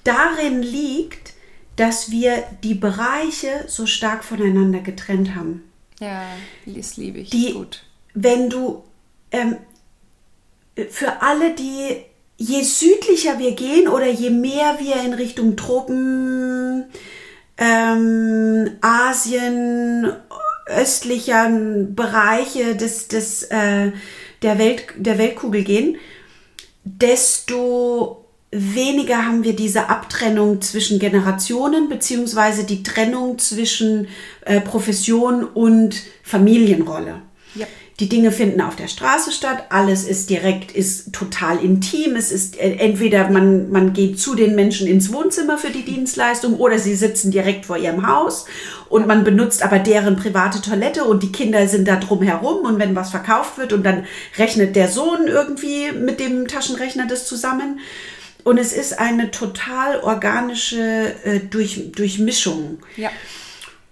[0.04, 1.32] darin liegt,
[1.76, 5.62] dass wir die Bereiche so stark voneinander getrennt haben.
[5.98, 6.24] Ja,
[6.66, 7.30] das liebe ich.
[7.30, 7.84] Die, gut.
[8.14, 8.84] wenn du
[9.30, 9.56] ähm,
[10.90, 12.02] für alle, die
[12.42, 16.84] je südlicher wir gehen oder je mehr wir in Richtung Tropen,
[17.56, 20.12] ähm, Asien,
[20.66, 23.92] östlicher Bereiche des, des, äh,
[24.42, 25.96] der, Welt, der Weltkugel gehen,
[26.84, 34.08] desto weniger haben wir diese Abtrennung zwischen Generationen beziehungsweise die Trennung zwischen
[34.44, 37.22] äh, Profession und Familienrolle.
[37.54, 37.66] Ja.
[38.02, 42.16] Die Dinge finden auf der Straße statt, alles ist direkt, ist total intim.
[42.16, 46.56] Es ist äh, entweder man, man geht zu den Menschen ins Wohnzimmer für die Dienstleistung
[46.56, 48.46] oder sie sitzen direkt vor ihrem Haus
[48.88, 52.80] und man benutzt aber deren private Toilette und die Kinder sind da drum herum und
[52.80, 54.04] wenn was verkauft wird und dann
[54.36, 57.78] rechnet der Sohn irgendwie mit dem Taschenrechner das zusammen.
[58.42, 62.80] Und es ist eine total organische äh, Durch, Durchmischung.
[62.96, 63.10] Ja.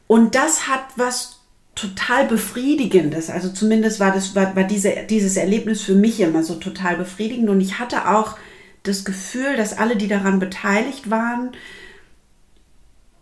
[0.09, 1.40] Und das hat was
[1.75, 3.31] total befriedigendes.
[3.31, 7.49] Also zumindest war das war, war diese, dieses Erlebnis für mich immer so total befriedigend.
[7.49, 8.37] Und ich hatte auch
[8.83, 11.53] das Gefühl, dass alle, die daran beteiligt waren,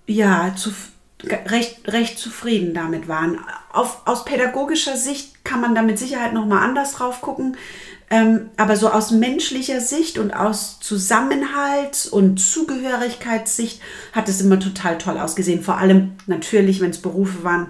[0.06, 0.72] ja, zu,
[1.24, 3.38] recht, recht zufrieden damit waren.
[3.72, 7.56] Auf, aus pädagogischer Sicht kann man da mit Sicherheit nochmal anders drauf gucken.
[8.10, 13.82] Ähm, aber so aus menschlicher Sicht und aus Zusammenhalts- und Zugehörigkeitssicht
[14.12, 15.62] hat es immer total toll ausgesehen.
[15.62, 17.68] Vor allem natürlich, wenn es Berufe waren,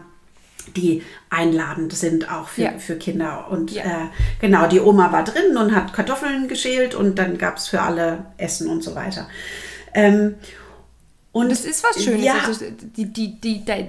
[0.80, 2.78] die einladend sind auch für, Ja.
[2.78, 3.48] für Kinder.
[3.50, 3.82] Und Ja.
[3.84, 4.06] äh,
[4.40, 8.26] genau, die Oma war drin und hat Kartoffeln geschält und dann gab es für alle
[8.36, 9.28] Essen und so weiter.
[9.94, 10.34] Ähm,
[11.32, 12.24] und Das ist was Schönes.
[12.24, 12.64] Ja, Also
[12.96, 13.86] die, die, die, die,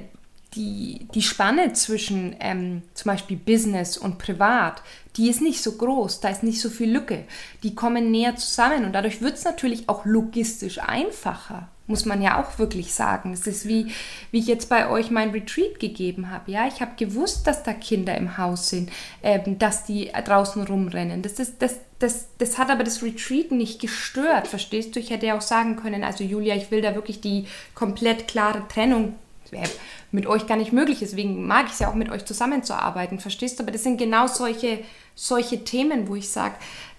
[0.56, 4.82] die, die Spanne zwischen ähm, zum Beispiel Business und Privat,
[5.16, 7.26] die ist nicht so groß, da ist nicht so viel Lücke.
[7.64, 12.42] Die kommen näher zusammen und dadurch wird es natürlich auch logistisch einfacher, muss man ja
[12.42, 13.34] auch wirklich sagen.
[13.34, 13.92] Es ist wie,
[14.32, 16.52] wie ich jetzt bei euch mein Retreat gegeben habe.
[16.52, 18.92] Ja, ich habe gewusst, dass da Kinder im Haus sind,
[19.24, 21.22] ähm, dass die draußen rumrennen.
[21.22, 25.00] Das, ist, das, das, das hat aber das Retreat nicht gestört, verstehst du?
[25.00, 28.68] Ich hätte ja auch sagen können, also Julia, ich will da wirklich die komplett klare
[28.68, 29.16] Trennung
[29.52, 29.70] wäre
[30.12, 31.00] mit euch gar nicht möglich.
[31.00, 33.64] Deswegen mag ich es ja auch mit euch zusammenzuarbeiten, verstehst du?
[33.64, 34.80] Aber das sind genau solche,
[35.16, 36.54] solche Themen, wo ich sage,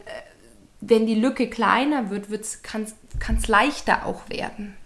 [0.04, 0.10] äh,
[0.80, 2.26] wenn die Lücke kleiner wird,
[2.62, 2.86] kann
[3.36, 4.76] es leichter auch werden.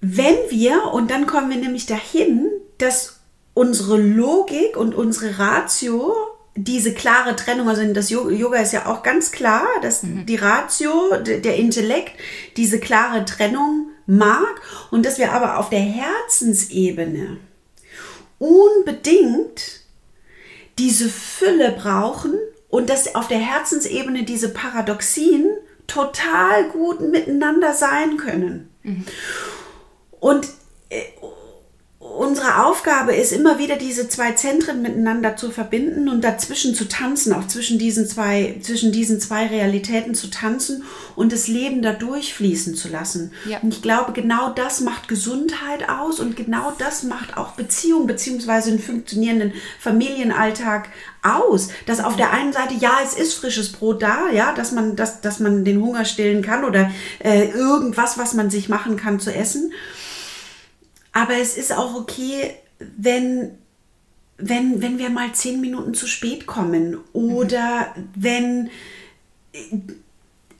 [0.00, 3.20] Wenn wir, und dann kommen wir nämlich dahin, dass
[3.54, 6.14] unsere Logik und unsere Ratio
[6.56, 11.16] diese klare Trennung, also das Yo- Yoga ist ja auch ganz klar, dass die Ratio,
[11.22, 12.12] der Intellekt
[12.56, 14.60] diese klare Trennung mag
[14.90, 17.38] und dass wir aber auf der Herzensebene
[18.38, 19.80] unbedingt
[20.78, 22.34] diese Fülle brauchen
[22.68, 25.46] und dass auf der Herzensebene diese Paradoxien
[25.86, 28.70] total gut miteinander sein können.
[30.20, 30.46] Und
[30.90, 31.02] äh,
[32.00, 37.32] unsere Aufgabe ist immer wieder diese zwei Zentren miteinander zu verbinden und dazwischen zu tanzen,
[37.32, 42.74] auch zwischen diesen zwei, zwischen diesen zwei Realitäten zu tanzen und das Leben da durchfließen
[42.74, 43.32] zu lassen.
[43.46, 43.58] Ja.
[43.60, 48.70] Und ich glaube, genau das macht Gesundheit aus und genau das macht auch Beziehung beziehungsweise
[48.70, 50.88] einen funktionierenden Familienalltag
[51.22, 51.68] aus.
[51.84, 55.20] Dass auf der einen Seite, ja, es ist frisches Brot da, ja, dass man, dass,
[55.20, 59.34] dass man den Hunger stillen kann oder äh, irgendwas, was man sich machen kann zu
[59.34, 59.72] essen.
[61.12, 63.58] Aber es ist auch okay, wenn,
[64.38, 68.70] wenn, wenn wir mal zehn Minuten zu spät kommen oder wenn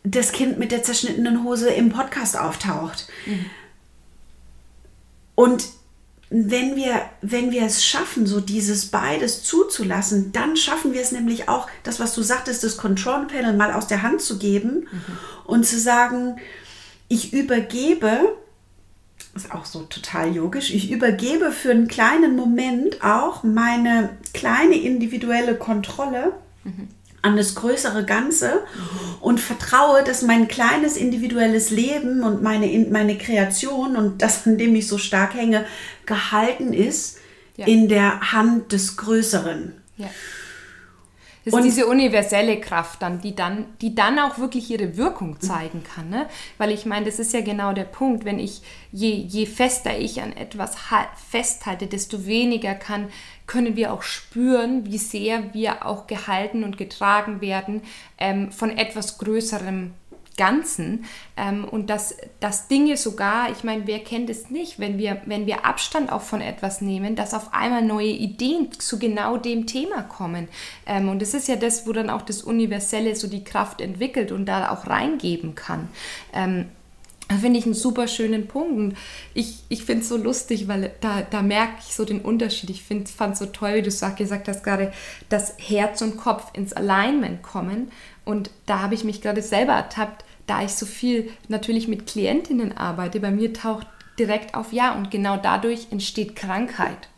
[0.02, 3.08] das Kind mit der zerschnittenen Hose im Podcast auftaucht.
[5.34, 5.64] Und
[6.30, 11.48] wenn wir, wenn wir es schaffen, so dieses beides zuzulassen, dann schaffen wir es nämlich
[11.48, 14.86] auch, das, was du sagtest, das Control Panel mal aus der Hand zu geben
[15.44, 16.36] und zu sagen,
[17.08, 18.36] ich übergebe,
[19.34, 25.54] ist auch so total yogisch, ich übergebe für einen kleinen Moment auch meine kleine individuelle
[25.54, 26.32] Kontrolle
[27.22, 28.62] an das größere Ganze
[29.20, 34.58] und vertraue, dass mein kleines individuelles Leben und meine, in- meine Kreation und das, an
[34.58, 35.64] dem ich so stark hänge,
[36.06, 37.18] gehalten ist
[37.56, 37.66] Ja.
[37.66, 39.74] in der Hand des Größeren.
[39.98, 40.08] Ja.
[41.50, 45.40] Das Und- ist diese universelle Kraft dann, die dann, die dann auch wirklich ihre Wirkung
[45.40, 46.08] zeigen kann.
[46.10, 46.26] Ne?
[46.58, 50.20] Weil ich meine, das ist ja genau der Punkt, wenn ich, je, je fester ich
[50.22, 53.08] an etwas ha- festhalte, desto weniger kann,
[53.46, 57.82] können wir auch spüren, wie sehr wir auch gehalten und getragen werden
[58.18, 59.92] ähm, von etwas Größerem
[60.40, 61.04] Ganzen
[61.36, 65.44] ähm, und dass, dass Dinge sogar, ich meine, wer kennt es nicht, wenn wir, wenn
[65.44, 70.02] wir Abstand auch von etwas nehmen, dass auf einmal neue Ideen zu genau dem Thema
[70.02, 70.48] kommen.
[70.86, 74.32] Ähm, und das ist ja das, wo dann auch das Universelle so die Kraft entwickelt
[74.32, 75.88] und da auch reingeben kann.
[76.32, 76.68] Ähm,
[77.38, 78.72] finde ich einen super schönen Punkt.
[78.72, 78.96] Und
[79.34, 82.70] ich, ich finde es so lustig, weil da, da merke ich so den Unterschied.
[82.70, 84.90] Ich fand es so toll, wie du sag, gesagt hast gerade,
[85.28, 87.92] dass Herz und Kopf ins Alignment kommen.
[88.24, 92.76] Und da habe ich mich gerade selber ertappt, da ich so viel natürlich mit Klientinnen
[92.76, 93.20] arbeite.
[93.20, 93.86] Bei mir taucht
[94.18, 97.08] direkt auf Ja und genau dadurch entsteht Krankheit.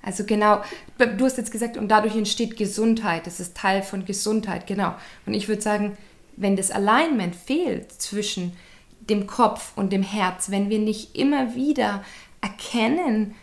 [0.00, 0.62] Also genau,
[0.96, 3.26] du hast jetzt gesagt, und dadurch entsteht Gesundheit.
[3.26, 4.94] Das ist Teil von Gesundheit, genau.
[5.26, 5.98] Und ich würde sagen,
[6.36, 8.52] wenn das Alignment fehlt zwischen
[9.00, 12.02] dem Kopf und dem Herz, wenn wir nicht immer wieder
[12.40, 13.34] erkennen,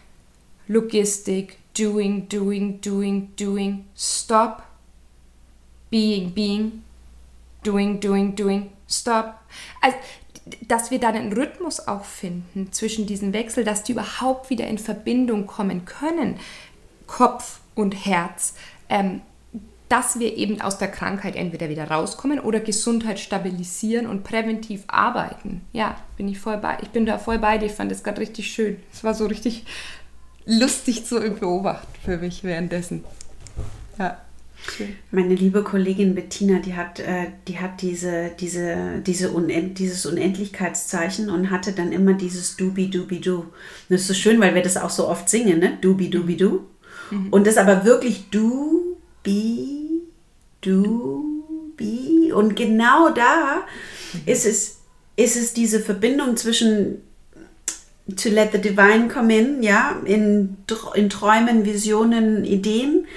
[0.67, 3.85] Logistik, doing, doing, doing, doing.
[3.95, 4.63] Stop.
[5.91, 6.84] Being, being.
[7.65, 8.69] Doing, doing, doing.
[8.87, 9.33] Stop.
[9.81, 9.97] Also,
[10.67, 14.77] dass wir dann einen Rhythmus auch finden zwischen diesem Wechsel, dass die überhaupt wieder in
[14.77, 16.37] Verbindung kommen können,
[17.07, 18.53] Kopf und Herz,
[18.89, 19.21] ähm,
[19.89, 25.61] dass wir eben aus der Krankheit entweder wieder rauskommen oder Gesundheit stabilisieren und präventiv arbeiten.
[25.73, 26.77] Ja, bin ich voll bei.
[26.81, 27.67] Ich bin da voll bei dir.
[27.67, 28.77] Ich fand das gerade richtig schön.
[28.93, 29.65] Es war so richtig
[30.45, 33.03] lustig zu beobachten für mich währenddessen.
[33.97, 34.17] Ja.
[34.71, 34.95] Schön.
[35.11, 41.29] Meine liebe Kollegin Bettina, die hat, äh, die hat diese, diese, diese Unend, dieses Unendlichkeitszeichen
[41.29, 43.45] und hatte dann immer dieses Dubi Dubi Du.
[43.89, 45.77] Das ist so schön, weil wir das auch so oft singen, ne?
[45.81, 46.65] Dubi Dubi Du.
[47.11, 47.27] Mhm.
[47.29, 50.01] Und das aber wirklich Du, Bi,
[50.61, 51.43] Du,
[51.77, 52.31] Bi.
[52.33, 53.63] Und genau da
[54.13, 54.21] mhm.
[54.25, 54.79] ist es,
[55.15, 57.01] ist es diese Verbindung zwischen
[58.15, 60.57] to let the divine come in, ja, in,
[60.93, 63.07] in Träumen, Visionen, Ideen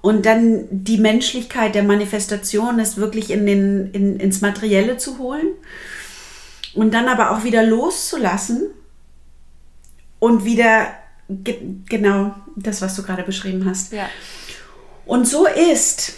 [0.00, 5.48] und dann die Menschlichkeit der Manifestation ist wirklich in den, in, ins Materielle zu holen
[6.74, 8.70] und dann aber auch wieder loszulassen
[10.18, 10.88] und wieder
[11.28, 13.92] ge genau das, was du gerade beschrieben hast.
[13.92, 14.08] Ja.
[15.04, 16.14] Und so ist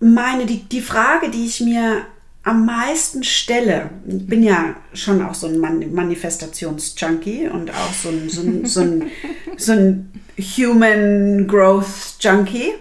[0.00, 2.06] meine, die, die Frage, die ich mir
[2.46, 8.28] am meisten stelle, ich bin ja schon auch so ein Manifestations-Junkie und auch so ein,
[8.28, 9.10] so ein, so ein,
[9.56, 12.74] so ein Human Growth Junkie.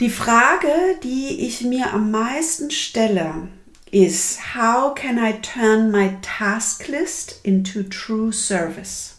[0.00, 0.66] Die Frage,
[1.04, 3.48] die ich mir am meisten stelle,
[3.92, 9.14] ist, how can I turn my task list into true service?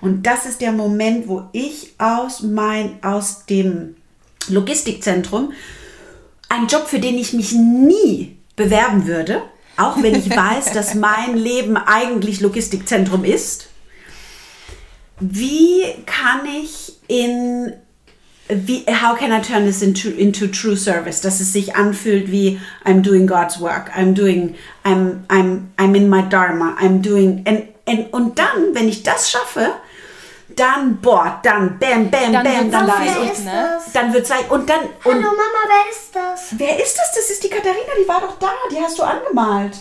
[0.00, 3.94] Und das ist der Moment, wo ich aus, mein, aus dem
[4.48, 5.52] Logistikzentrum
[6.48, 9.42] einen Job, für den ich mich nie bewerben würde,
[9.76, 13.68] auch wenn ich weiß, dass mein Leben eigentlich Logistikzentrum ist.
[15.20, 17.72] Wie kann ich in
[18.48, 22.60] wie, how can I turn this into, into true service, dass es sich anfühlt wie
[22.84, 27.68] I'm doing God's work, I'm doing, I'm, I'm, I'm in my Dharma, I'm doing, and,
[27.86, 29.72] and, und dann, wenn ich das schaffe,
[30.56, 33.92] dann, boah, dann, bam, bam, dann bam, dann wer ist das?
[33.92, 34.80] Dann wird es und dann.
[34.80, 36.58] Und Hallo Mama, wer ist das?
[36.58, 37.12] Wer ist das?
[37.14, 39.76] Das ist die Katharina, die war doch da, die hast du angemalt.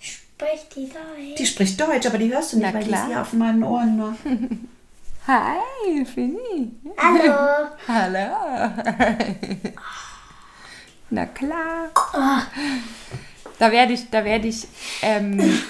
[0.00, 1.38] Spricht die Deutsch?
[1.38, 3.00] Die spricht Deutsch, aber die hörst du nicht, Na weil klar.
[3.00, 4.16] die ist hier auf meinen Ohren nur.
[5.26, 6.72] Hi, Finny.
[6.98, 7.68] Hallo.
[7.88, 8.72] Hallo.
[11.10, 11.90] Na klar.
[13.58, 14.66] Da werde ich, da werde ich
[15.02, 15.62] ähm,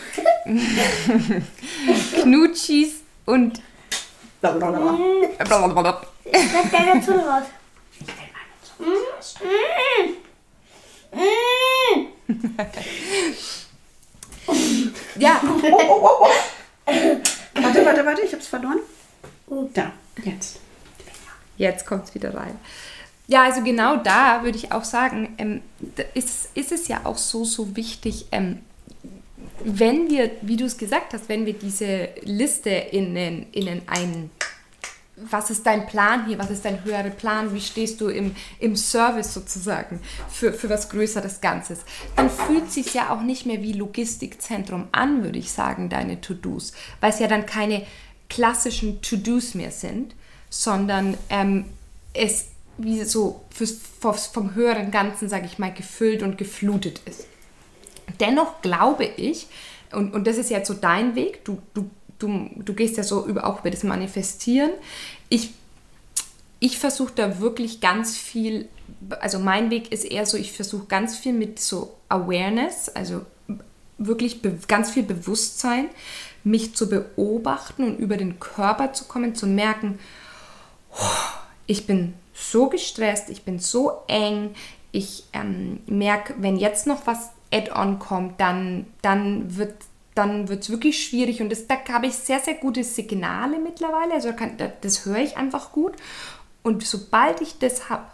[2.22, 3.60] Knutschis und
[4.42, 4.98] Blablabla.
[5.38, 6.02] Blablabla.
[6.24, 7.44] Lass deine Zunge raus.
[8.00, 9.34] Ich will meine Zunge raus.
[15.16, 15.40] ja.
[15.44, 16.90] Oh, oh, oh, oh.
[17.54, 18.80] warte, warte, warte, ich hab's verloren.
[19.74, 19.92] Da,
[20.24, 20.58] jetzt.
[21.56, 22.58] Jetzt kommt es wieder rein.
[23.28, 25.62] Ja, also genau da würde ich auch sagen, ähm,
[26.14, 28.58] ist, ist es ja auch so, so wichtig, ähm,
[29.64, 34.30] wenn wir, wie du es gesagt hast, wenn wir diese Liste in, in, in einen,
[35.16, 38.76] was ist dein Plan hier, was ist dein höherer Plan, wie stehst du im, im
[38.76, 41.80] Service sozusagen für, für was Größeres Ganzes,
[42.16, 46.20] dann fühlt es sich ja auch nicht mehr wie Logistikzentrum an, würde ich sagen, deine
[46.20, 47.84] To-Dos, weil es ja dann keine
[48.28, 50.14] klassischen To-Dos mehr sind,
[50.48, 51.66] sondern ähm,
[52.14, 52.46] es
[52.78, 53.80] wie so fürs,
[54.32, 57.26] vom höheren Ganzen, sage ich mal, gefüllt und geflutet ist.
[58.20, 59.46] Dennoch glaube ich,
[59.92, 63.26] und, und das ist jetzt so dein Weg, du, du, du, du gehst ja so
[63.26, 64.70] über, auch über das Manifestieren.
[65.28, 65.52] Ich,
[66.60, 68.68] ich versuche da wirklich ganz viel,
[69.20, 73.22] also mein Weg ist eher so, ich versuche ganz viel mit so Awareness, also
[73.98, 75.88] wirklich ganz viel Bewusstsein,
[76.44, 79.98] mich zu beobachten und über den Körper zu kommen, zu merken,
[81.66, 84.54] ich bin so gestresst, ich bin so eng,
[84.90, 89.74] ich ähm, merke, wenn jetzt noch was Add-on kommt, dann, dann wird
[90.14, 94.14] dann wird es wirklich schwierig und das, da habe ich sehr, sehr gute Signale mittlerweile,
[94.14, 95.94] also kann, das höre ich einfach gut
[96.62, 98.04] und sobald ich das habe,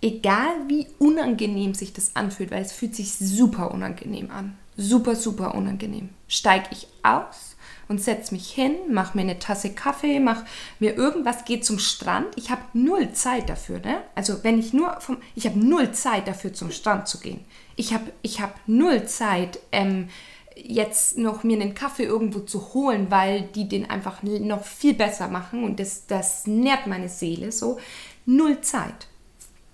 [0.00, 5.54] egal wie unangenehm sich das anfühlt, weil es fühlt sich super unangenehm an, super, super
[5.56, 7.56] unangenehm, steige ich aus
[7.88, 10.44] und setze mich hin, mache mir eine Tasse Kaffee, mache
[10.78, 12.26] mir irgendwas, gehe zum Strand.
[12.36, 13.80] Ich habe null Zeit dafür.
[13.80, 14.02] Ne?
[14.14, 17.40] Also wenn ich nur vom, ich habe null Zeit dafür zum Strand zu gehen.
[17.78, 20.08] Ich habe ich hab null Zeit, ähm,
[20.56, 25.28] jetzt noch mir einen Kaffee irgendwo zu holen, weil die den einfach noch viel besser
[25.28, 27.78] machen und das, das nährt meine Seele so.
[28.26, 29.06] Null Zeit.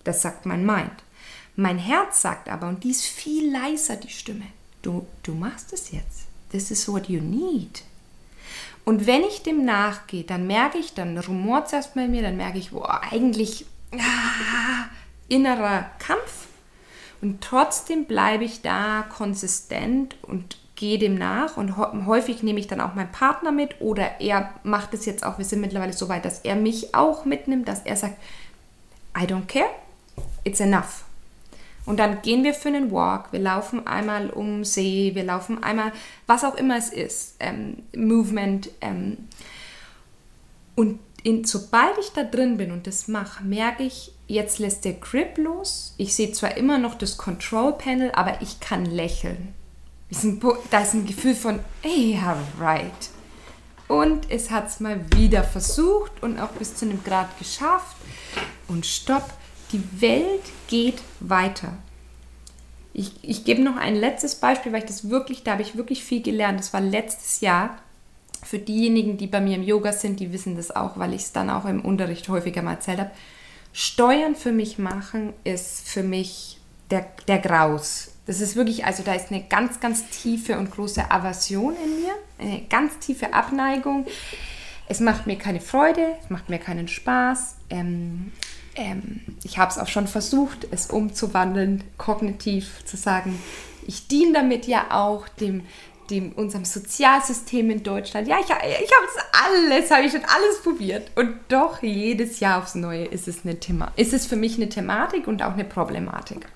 [0.05, 0.93] Das sagt mein Mind.
[1.57, 4.47] Mein Herz sagt aber, und die ist viel leiser, die Stimme,
[4.83, 6.27] du, du machst es jetzt.
[6.51, 7.83] This is what you need.
[8.85, 12.37] Und wenn ich dem nachgehe, dann merke ich, dann rumort es erstmal in mir, dann
[12.37, 14.89] merke ich, boah, eigentlich ah,
[15.29, 16.49] innerer Kampf.
[17.25, 21.57] Und trotzdem bleibe ich da konsistent und gehe dem nach.
[21.57, 25.39] Und häufig nehme ich dann auch meinen Partner mit oder er macht es jetzt auch.
[25.39, 28.18] Wir sind mittlerweile so weit, dass er mich auch mitnimmt, dass er sagt,
[29.18, 29.70] I don't care,
[30.45, 31.05] it's enough.
[31.87, 35.93] Und dann gehen wir für einen Walk, wir laufen einmal um See, wir laufen einmal,
[36.27, 38.68] was auch immer es ist, ähm, Movement.
[38.83, 39.16] Ähm,
[40.75, 44.95] und in, sobald ich da drin bin und das mache, merke ich, jetzt lässt der
[44.95, 45.95] Grip los.
[45.97, 49.55] Ich sehe zwar immer noch das Control Panel, aber ich kann lächeln.
[50.70, 52.93] Da ist ein Gefühl von, yeah, right.
[53.89, 57.97] Und es hat es mal wieder versucht und auch bis zu einem Grad geschafft.
[58.68, 59.31] Und stopp,
[59.72, 61.77] die Welt geht weiter.
[62.93, 66.05] Ich, ich gebe noch ein letztes Beispiel, weil ich das wirklich, da habe ich wirklich
[66.05, 66.61] viel gelernt.
[66.61, 67.79] Das war letztes Jahr.
[68.43, 71.33] Für diejenigen, die bei mir im Yoga sind, die wissen das auch, weil ich es
[71.33, 73.11] dann auch im Unterricht häufiger mal erzählt habe.
[73.77, 76.59] Steuern für mich machen ist für mich
[76.93, 78.12] der, der Graus.
[78.25, 82.14] Das ist wirklich, also da ist eine ganz, ganz tiefe und große Aversion in mir,
[82.39, 84.07] eine ganz tiefe Abneigung.
[84.89, 87.57] Es macht mir keine Freude, es macht mir keinen Spaß.
[87.68, 88.33] Ähm,
[88.77, 93.43] ähm, ich habe es auch schon versucht, es umzuwandeln, kognitiv zu sagen,
[93.87, 95.62] ich diene damit ja auch dem,
[96.11, 98.29] dem unserem Sozialsystem in Deutschland.
[98.29, 101.11] Ja, ich, ich habe es alles, habe ich schon alles probiert.
[101.17, 104.69] Und doch jedes Jahr aufs Neue ist es eine Thema, ist es für mich eine
[104.69, 106.47] Thematik und auch eine Problematik.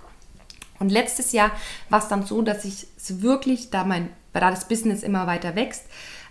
[0.78, 1.50] Und letztes Jahr
[1.88, 5.56] war es dann so, dass ich es wirklich, da mein, da das Business immer weiter
[5.56, 5.84] wächst,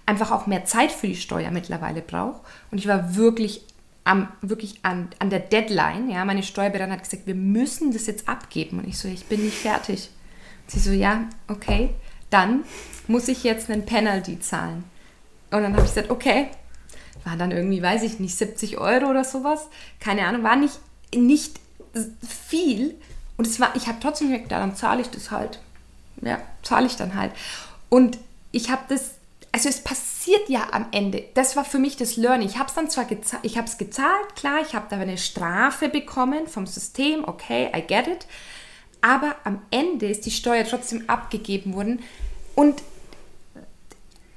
[0.06, 2.42] einfach auch mehr Zeit für die Steuer mittlerweile brauche.
[2.72, 3.62] Und ich war wirklich
[4.06, 8.30] am, wirklich an, an der Deadline, ja, meine Steuerberaterin hat gesagt, wir müssen das jetzt
[8.30, 8.80] abgeben.
[8.80, 10.10] Und ich so, ich bin nicht fertig.
[10.68, 11.90] Sie so, ja, okay,
[12.30, 12.64] dann
[13.08, 14.84] muss ich jetzt einen Penalty zahlen.
[15.52, 16.48] Und dann habe ich gesagt, okay,
[17.24, 19.68] war dann irgendwie, weiß ich nicht, 70 Euro oder sowas.
[20.00, 20.80] Keine Ahnung, war nicht,
[21.16, 21.60] nicht
[22.28, 22.96] viel.
[23.38, 25.60] Und es war, ich habe trotzdem ja, dann zahle ich das halt.
[26.22, 27.32] Ja, zahle ich dann halt.
[27.90, 28.18] Und
[28.52, 29.12] ich habe das
[29.58, 31.24] also es passiert ja am Ende.
[31.34, 32.48] Das war für mich das Learning.
[32.48, 35.18] Ich habe es dann zwar gezahlt, ich habe es gezahlt, klar, ich habe da eine
[35.18, 38.28] Strafe bekommen vom System, okay, I get it.
[39.02, 42.04] Aber am Ende ist die Steuer trotzdem abgegeben worden
[42.54, 42.84] und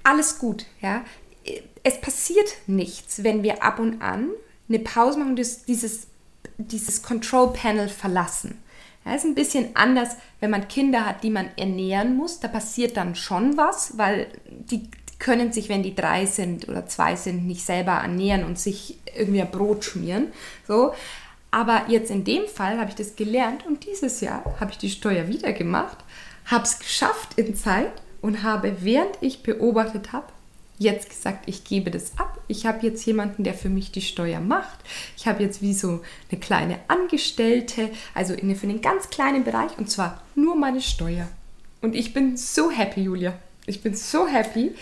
[0.03, 1.05] alles gut, ja.
[1.83, 4.31] Es passiert nichts, wenn wir ab und an
[4.69, 6.07] eine Pause machen und dieses,
[6.59, 8.63] dieses Control Panel verlassen.
[9.05, 12.41] Ja, ist ein bisschen anders, wenn man Kinder hat, die man ernähren muss.
[12.41, 14.91] Da passiert dann schon was, weil die,
[15.21, 19.43] können sich, wenn die drei sind oder zwei sind, nicht selber ernähren und sich irgendwie
[19.43, 20.33] ein Brot schmieren.
[20.67, 20.93] So.
[21.53, 24.91] Aber jetzt in dem Fall habe ich das gelernt und dieses Jahr habe ich die
[24.91, 25.99] Steuer wieder gemacht,
[26.47, 30.27] habe es geschafft in Zeit und habe, während ich beobachtet habe,
[30.81, 32.39] jetzt gesagt, ich gebe das ab.
[32.49, 34.79] Ich habe jetzt jemanden, der für mich die Steuer macht.
[35.17, 36.01] Ich habe jetzt wie so
[36.31, 41.29] eine kleine Angestellte, also in, für einen ganz kleinen Bereich und zwar nur meine Steuer.
[41.83, 43.35] Und ich bin so happy, Julia.
[43.67, 44.75] Ich bin so happy.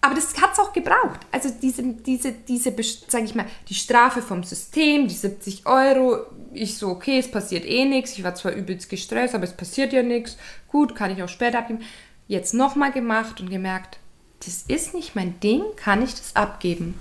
[0.00, 1.20] Aber das hat es auch gebraucht.
[1.32, 2.74] Also diese, diese, diese,
[3.08, 7.64] sage ich mal, die Strafe vom System, die 70 Euro, ich so, okay, es passiert
[7.64, 8.12] eh nichts.
[8.12, 10.36] Ich war zwar übelst gestresst, aber es passiert ja nichts.
[10.68, 11.82] Gut, kann ich auch später abgeben.
[12.26, 13.98] Jetzt nochmal gemacht und gemerkt,
[14.44, 16.94] das ist nicht mein Ding, kann ich das abgeben?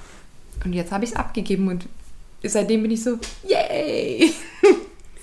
[0.64, 1.88] Und jetzt habe ich es abgegeben und
[2.44, 3.18] seitdem bin ich so,
[3.48, 4.32] yay!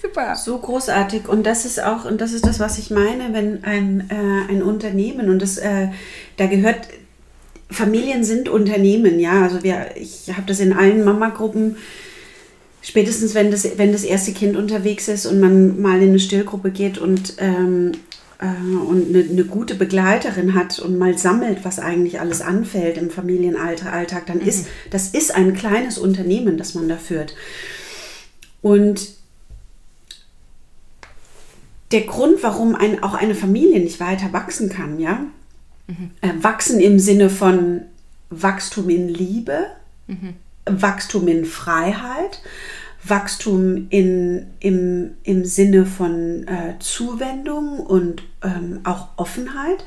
[0.03, 0.35] Super.
[0.35, 1.29] So großartig.
[1.29, 4.63] Und das ist auch, und das ist das, was ich meine, wenn ein, äh, ein
[4.63, 5.89] Unternehmen, und das, äh,
[6.37, 6.89] da gehört
[7.71, 9.43] Familien sind Unternehmen, ja.
[9.43, 11.77] Also wir, ich habe das in allen Mama-Gruppen,
[12.83, 16.71] spätestens wenn das, wenn das erste Kind unterwegs ist und man mal in eine Stillgruppe
[16.71, 17.97] geht und, ähm, äh,
[18.47, 24.27] und eine, eine, gute Begleiterin hat und mal sammelt, was eigentlich alles anfällt im Familienalltag,
[24.27, 24.47] dann mhm.
[24.47, 27.35] ist das ist ein kleines Unternehmen, das man da führt.
[28.63, 29.11] Und
[31.93, 35.27] der Grund, warum ein, auch eine Familie nicht weiter wachsen kann, ja,
[35.91, 36.11] Mhm.
[36.21, 37.83] Äh, wachsen im Sinne von
[38.31, 39.67] Wachstum in Liebe,
[40.07, 40.35] mhm.
[40.67, 42.41] Wachstum in Freiheit,
[43.03, 49.85] Wachstum in, im, im Sinne von äh, Zuwendung und ähm, auch Offenheit.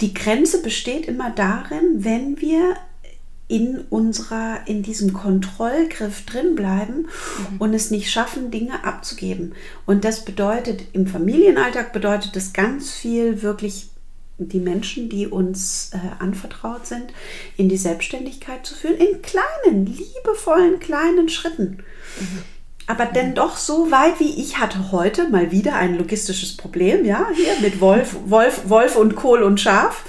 [0.00, 2.76] Die Grenze besteht immer darin, wenn wir
[3.46, 7.06] in unserer, in diesem Kontrollgriff drin bleiben
[7.50, 7.58] mhm.
[7.58, 9.54] und es nicht schaffen, Dinge abzugeben.
[9.86, 13.90] Und das bedeutet, im Familienalltag bedeutet das ganz viel wirklich
[14.38, 17.12] die Menschen, die uns äh, anvertraut sind,
[17.56, 21.84] in die Selbstständigkeit zu führen, in kleinen, liebevollen, kleinen Schritten.
[22.86, 27.26] Aber denn doch so weit wie ich hatte heute mal wieder ein logistisches Problem, ja,
[27.34, 30.04] hier mit Wolf, Wolf, Wolf und Kohl und Schaf.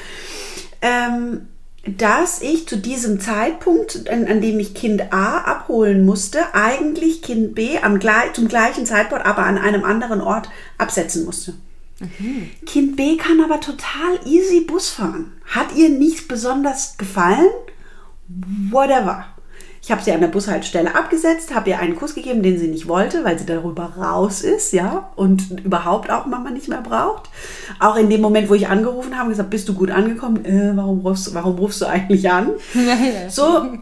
[0.81, 1.47] Ähm,
[1.87, 7.53] dass ich zu diesem Zeitpunkt, an, an dem ich Kind A abholen musste, eigentlich Kind
[7.53, 7.99] B am,
[8.33, 11.53] zum gleichen Zeitpunkt, aber an einem anderen Ort absetzen musste.
[11.99, 12.49] Mhm.
[12.65, 15.33] Kind B kann aber total easy Bus fahren.
[15.45, 17.51] Hat ihr nicht besonders gefallen?
[18.71, 19.27] Whatever.
[19.85, 22.87] Ich habe sie an der Bushaltestelle abgesetzt, habe ihr einen Kuss gegeben, den sie nicht
[22.87, 27.29] wollte, weil sie darüber raus ist, ja, und überhaupt auch Mama nicht mehr braucht.
[27.79, 30.43] Auch in dem Moment, wo ich angerufen habe, gesagt, bist du gut angekommen?
[30.43, 32.53] Äh, warum, rufst, warum rufst du eigentlich an?
[33.29, 33.77] So,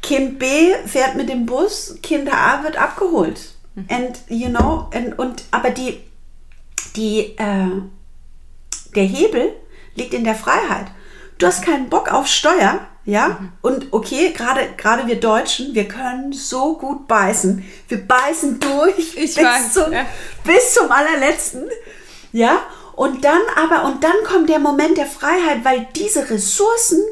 [0.00, 0.46] Kind B
[0.86, 3.40] fährt mit dem Bus, Kind A wird abgeholt.
[3.88, 5.98] And, you know, and, und, aber die,
[6.94, 7.82] die, äh,
[8.94, 9.54] der Hebel
[9.96, 10.86] liegt in der Freiheit.
[11.38, 12.78] Du hast keinen Bock auf Steuer,
[13.08, 13.52] ja, mhm.
[13.62, 17.64] und okay, gerade gerade wir Deutschen, wir können so gut beißen.
[17.88, 20.04] Wir beißen durch bis, weiß, zum, ja.
[20.44, 21.70] bis zum allerletzten.
[22.32, 22.60] Ja,
[22.96, 27.02] und dann aber, und dann kommt der Moment der Freiheit, weil diese Ressourcen,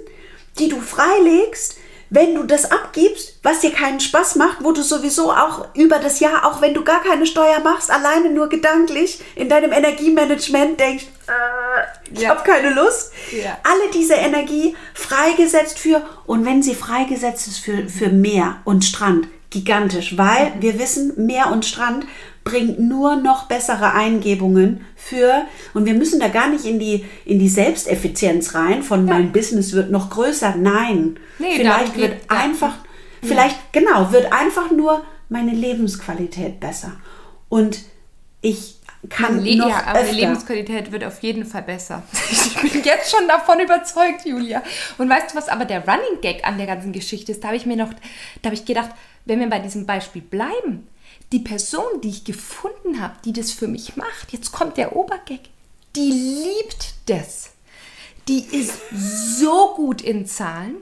[0.59, 1.76] die du freilegst,
[2.11, 6.21] wenn du das abgibst, was dir keinen Spaß macht, wo du sowieso auch über das
[6.21, 11.07] Jahr, auch wenn du gar keine Steuer machst, alleine nur gedanklich in deinem Energiemanagement denkst,
[11.27, 12.31] äh, ich ja.
[12.31, 13.13] habe keine Lust.
[13.33, 13.59] Ja.
[13.65, 19.29] Alle diese Energie freigesetzt für, und wenn sie freigesetzt ist für, für Meer und Strand,
[19.51, 20.63] gigantisch, weil mhm.
[20.63, 22.07] wir wissen, Meer und Strand
[22.47, 27.41] bringt nur noch bessere Eingebungen für, und wir müssen da gar nicht in die, in
[27.41, 29.15] die Selbsteffizienz rein, von ja.
[29.15, 30.55] mein Business wird noch größer.
[30.57, 31.19] Nein.
[31.41, 32.77] Nee, vielleicht wird einfach,
[33.21, 33.29] ja.
[33.29, 36.93] vielleicht, genau, wird einfach nur meine Lebensqualität besser.
[37.49, 37.81] Und
[38.43, 38.77] ich
[39.09, 40.15] kann Le noch ja, aber öfter.
[40.15, 42.05] die Lebensqualität wird auf jeden Fall besser.
[42.31, 44.63] Ich bin jetzt schon davon überzeugt, Julia.
[44.99, 47.43] Und weißt du, was aber der Running Gag an der ganzen Geschichte ist?
[47.43, 47.91] Da habe ich mir noch,
[48.41, 48.91] da habe ich gedacht,
[49.25, 50.87] wenn wir bei diesem Beispiel bleiben,
[51.33, 55.41] die Person, die ich gefunden habe, die das für mich macht, jetzt kommt der Obergag,
[55.97, 57.51] die liebt das.
[58.29, 58.73] Die ist
[59.39, 60.77] so gut in Zahlen.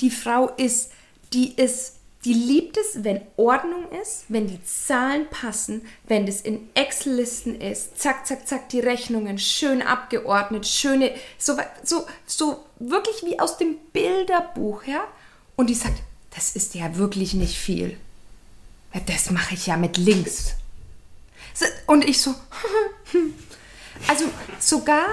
[0.00, 0.90] Die Frau ist,
[1.32, 1.94] die ist,
[2.24, 7.98] die liebt es, wenn Ordnung ist, wenn die Zahlen passen, wenn das in Excel-Listen ist.
[7.98, 13.76] Zack, zack, zack, die Rechnungen schön abgeordnet, schöne, so, so, so wirklich wie aus dem
[13.92, 15.04] Bilderbuch, ja.
[15.56, 16.02] Und die sagt,
[16.34, 17.96] das ist ja wirklich nicht viel
[19.06, 20.54] das mache ich ja mit links.
[21.86, 22.34] Und ich so,
[24.08, 24.24] also
[24.60, 25.06] sogar,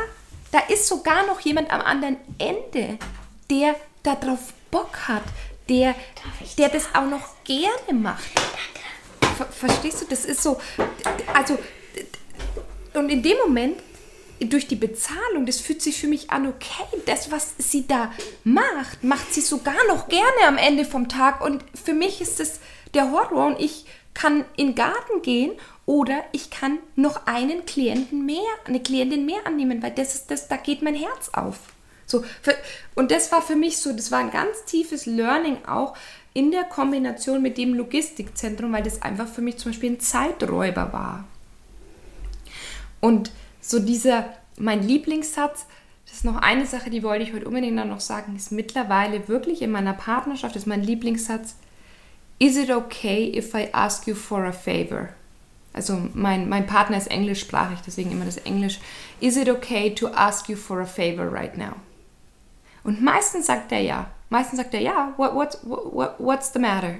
[0.51, 2.97] da ist sogar noch jemand am anderen Ende,
[3.49, 5.23] der darauf Bock hat,
[5.69, 5.95] der,
[6.57, 8.29] der das auch noch gerne macht.
[9.37, 10.05] Ver verstehst du?
[10.05, 10.59] Das ist so,
[11.33, 11.57] also,
[12.93, 13.77] und in dem Moment,
[14.39, 18.11] durch die Bezahlung, das fühlt sich für mich an, okay, das, was sie da
[18.43, 21.41] macht, macht sie sogar noch gerne am Ende vom Tag.
[21.41, 22.59] Und für mich ist das
[22.95, 25.51] der Horror und ich kann in den Garten gehen
[25.85, 30.47] oder ich kann noch einen Klienten mehr, eine Klientin mehr annehmen, weil das ist das,
[30.47, 31.59] da geht mein Herz auf.
[32.07, 32.55] So, für,
[32.95, 35.95] und das war für mich so, das war ein ganz tiefes Learning auch
[36.33, 40.91] in der Kombination mit dem Logistikzentrum, weil das einfach für mich zum Beispiel ein Zeiträuber
[40.91, 41.25] war.
[42.99, 43.31] Und
[43.61, 45.65] so dieser, mein Lieblingssatz,
[46.05, 49.61] das ist noch eine Sache, die wollte ich heute unbedingt noch sagen, ist mittlerweile wirklich
[49.61, 51.55] in meiner Partnerschaft, ist mein Lieblingssatz,
[52.39, 55.09] Is it okay if I ask you for a favor?
[55.73, 58.79] Also mein, mein Partner ist englischsprachig, deswegen immer das Englisch.
[59.19, 61.73] Is it okay to ask you for a favor right now?
[62.83, 64.09] Und meistens sagt er ja.
[64.29, 65.13] Meistens sagt er ja.
[65.17, 66.95] What, what, what, what's the matter?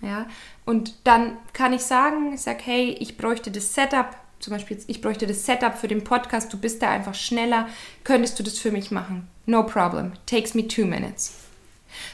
[0.00, 0.26] Ja.
[0.64, 4.16] Und dann kann ich sagen, ich sage, hey, ich bräuchte das Setup.
[4.40, 6.52] Zum Beispiel, ich bräuchte das Setup für den Podcast.
[6.52, 7.68] Du bist da einfach schneller.
[8.02, 9.28] Könntest du das für mich machen?
[9.46, 10.12] No problem.
[10.26, 11.34] Takes me two minutes.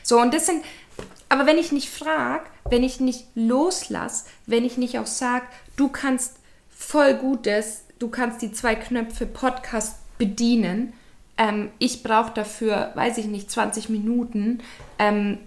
[0.03, 0.65] So, und das sind
[1.29, 5.89] aber wenn ich nicht frage, wenn ich nicht loslasse, wenn ich nicht auch sage, du
[5.89, 6.37] kannst
[6.70, 10.93] voll gut das, du kannst die zwei Knöpfe Podcast bedienen,
[11.37, 14.61] ähm, ich brauche dafür, weiß ich nicht, 20 Minuten,
[14.99, 15.39] ähm,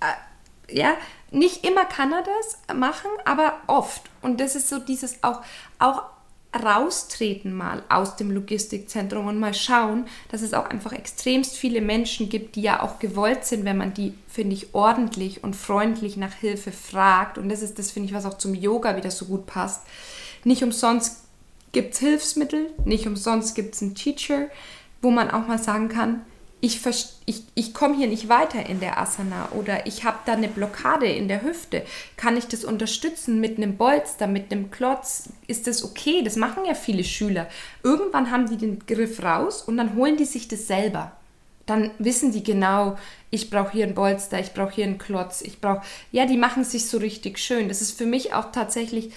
[0.00, 0.94] äh, ja,
[1.30, 4.02] nicht immer kann er das machen, aber oft.
[4.22, 5.42] Und das ist so dieses auch,
[5.78, 6.02] auch
[6.52, 12.28] raustreten mal aus dem Logistikzentrum und mal schauen, dass es auch einfach extremst viele Menschen
[12.28, 16.34] gibt, die ja auch gewollt sind, wenn man die, finde ich, ordentlich und freundlich nach
[16.34, 17.38] Hilfe fragt.
[17.38, 19.82] Und das ist das, finde ich, was auch zum Yoga wieder so gut passt.
[20.44, 21.24] Nicht umsonst
[21.72, 24.46] gibt es Hilfsmittel, nicht umsonst gibt es einen Teacher,
[25.02, 26.22] wo man auch mal sagen kann,
[26.62, 26.80] ich,
[27.24, 31.06] ich, ich komme hier nicht weiter in der Asana oder ich habe da eine Blockade
[31.06, 31.84] in der Hüfte.
[32.18, 35.30] Kann ich das unterstützen mit einem Bolster, mit einem Klotz?
[35.46, 36.22] Ist das okay?
[36.22, 37.48] Das machen ja viele Schüler.
[37.82, 41.12] Irgendwann haben die den Griff raus und dann holen die sich das selber.
[41.64, 42.98] Dann wissen die genau,
[43.30, 45.82] ich brauche hier einen Bolster, ich brauche hier einen Klotz, ich brauche.
[46.12, 47.68] Ja, die machen sich so richtig schön.
[47.68, 49.12] Das ist für mich auch tatsächlich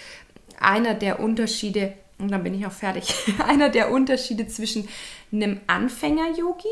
[0.60, 3.14] einer der Unterschiede, und dann bin ich auch fertig,
[3.48, 4.88] einer der Unterschiede zwischen
[5.32, 6.70] einem Anfänger-Yogi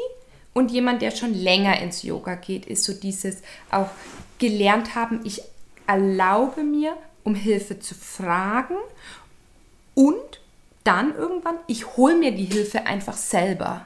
[0.53, 3.89] Und jemand, der schon länger ins Yoga geht, ist so dieses auch
[4.39, 5.41] gelernt haben, ich
[5.87, 8.75] erlaube mir, um Hilfe zu fragen
[9.93, 10.41] und
[10.83, 13.85] dann irgendwann, ich hole mir die Hilfe einfach selber.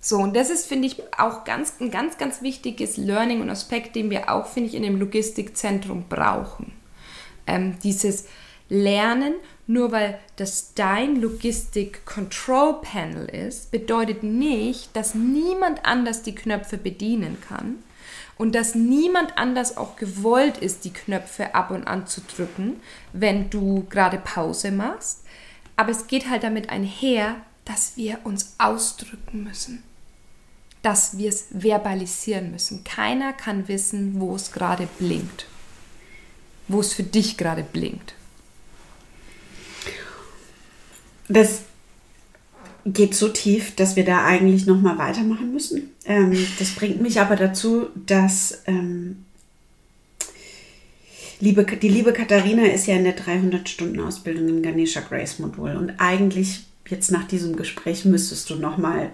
[0.00, 3.96] So, und das ist, finde ich, auch ganz, ein ganz, ganz wichtiges Learning und Aspekt,
[3.96, 6.72] den wir auch, finde ich, in dem Logistikzentrum brauchen.
[7.46, 8.26] Ähm, dieses
[8.68, 9.34] Lernen,
[9.68, 16.78] nur weil das dein Logistik Control Panel ist, bedeutet nicht, dass niemand anders die Knöpfe
[16.78, 17.76] bedienen kann
[18.38, 22.80] und dass niemand anders auch gewollt ist, die Knöpfe ab und an zu drücken,
[23.12, 25.20] wenn du gerade Pause machst.
[25.76, 29.82] Aber es geht halt damit einher, dass wir uns ausdrücken müssen,
[30.80, 32.84] dass wir es verbalisieren müssen.
[32.84, 35.44] Keiner kann wissen, wo es gerade blinkt,
[36.68, 38.14] wo es für dich gerade blinkt.
[41.28, 41.62] Das
[42.84, 45.90] geht so tief, dass wir da eigentlich noch mal weitermachen müssen.
[46.06, 49.24] Ähm, das bringt mich aber dazu, dass ähm,
[51.40, 57.10] liebe, die liebe Katharina ist ja in der 300-Stunden-Ausbildung im Ganesha Grace-Modul und eigentlich jetzt
[57.10, 59.10] nach diesem Gespräch müsstest du noch mal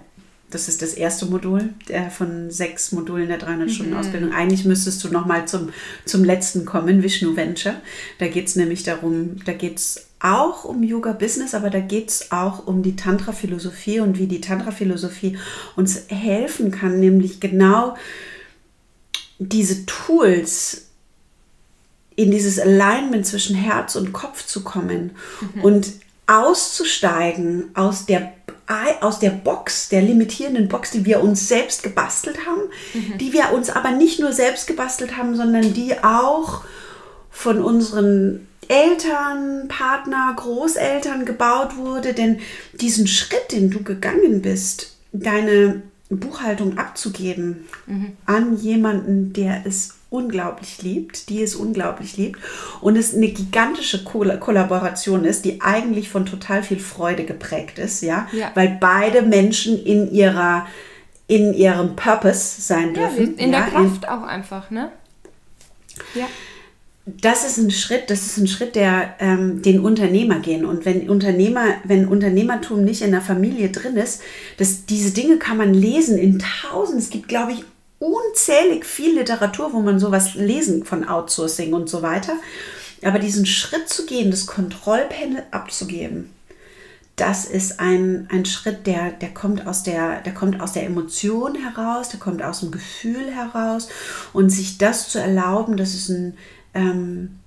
[0.50, 4.28] das ist das erste Modul der von sechs Modulen der 300-Stunden-Ausbildung.
[4.28, 4.36] Mhm.
[4.36, 5.70] Eigentlich müsstest du noch mal zum,
[6.04, 7.74] zum letzten kommen, Vishnu Venture.
[8.20, 12.08] Da geht es nämlich darum, da geht es auch um Yoga Business, aber da geht
[12.08, 15.38] es auch um die Tantra-Philosophie und wie die Tantra-Philosophie
[15.76, 17.96] uns helfen kann, nämlich genau
[19.38, 20.86] diese Tools
[22.16, 25.60] in dieses Alignment zwischen Herz und Kopf zu kommen mhm.
[25.62, 25.92] und
[26.26, 28.32] auszusteigen aus der,
[29.00, 32.62] aus der Box, der limitierenden Box, die wir uns selbst gebastelt haben,
[32.94, 33.18] mhm.
[33.18, 36.64] die wir uns aber nicht nur selbst gebastelt haben, sondern die auch
[37.30, 42.14] von unseren Eltern, Partner, Großeltern gebaut wurde.
[42.14, 42.40] Denn
[42.80, 48.12] diesen Schritt, den du gegangen bist, deine Buchhaltung abzugeben mhm.
[48.26, 52.38] an jemanden, der es unglaublich liebt, die es unglaublich liebt
[52.80, 58.00] und es eine gigantische Ko Kollaboration ist, die eigentlich von total viel Freude geprägt ist,
[58.00, 58.52] ja, ja.
[58.54, 60.66] weil beide Menschen in ihrer
[61.26, 64.92] in ihrem Purpose sein dürfen, ja, in der Kraft in, auch einfach, ne?
[66.14, 66.26] Ja
[67.06, 70.64] das ist ein Schritt, das ist ein Schritt, der ähm, den Unternehmer gehen.
[70.64, 74.22] Und wenn Unternehmer, wenn Unternehmertum nicht in der Familie drin ist,
[74.56, 77.02] das, diese Dinge kann man lesen in tausend.
[77.02, 77.64] Es gibt, glaube ich,
[77.98, 82.34] unzählig viel Literatur, wo man sowas lesen von Outsourcing und so weiter.
[83.02, 86.30] Aber diesen Schritt zu gehen, das Kontrollpanel abzugeben,
[87.16, 91.54] das ist ein, ein Schritt, der, der, kommt aus der, der kommt aus der Emotion
[91.54, 93.88] heraus, der kommt aus dem Gefühl heraus.
[94.32, 96.36] Und sich das zu erlauben, das ist ein,
[96.74, 97.38] ähm,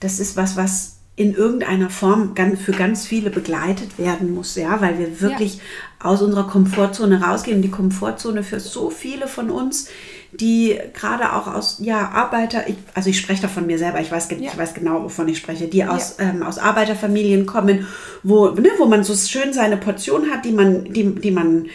[0.00, 4.98] das ist was, was in irgendeiner Form für ganz viele begleitet werden muss, ja, weil
[4.98, 5.62] wir wirklich ja.
[6.00, 7.62] aus unserer Komfortzone rausgehen.
[7.62, 9.88] Die Komfortzone für so viele von uns,
[10.32, 14.10] die gerade auch aus ja, Arbeiter, ich, also ich spreche da von mir selber, ich
[14.10, 14.38] weiß, ja.
[14.38, 16.30] ich weiß genau, wovon ich spreche, die aus, ja.
[16.30, 17.86] ähm, aus Arbeiterfamilien kommen,
[18.24, 21.66] wo, ne, wo man so schön seine Portion hat, die man, die, die man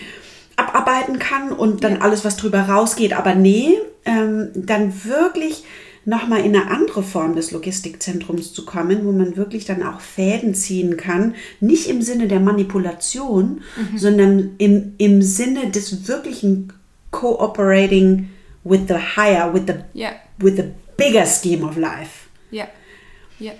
[0.58, 3.14] abarbeiten kann und dann alles, was drüber rausgeht.
[3.14, 5.64] Aber nee, ähm, dann wirklich
[6.06, 10.54] nochmal in eine andere Form des Logistikzentrums zu kommen, wo man wirklich dann auch Fäden
[10.56, 13.98] ziehen kann, nicht im Sinne der Manipulation, mhm.
[13.98, 16.74] sondern im, im Sinne des wirklichen
[17.12, 18.30] Cooperating
[18.64, 20.14] with the higher, with the, yeah.
[20.40, 22.28] with the bigger scheme of life.
[22.52, 22.68] Ja.
[23.40, 23.54] Yeah.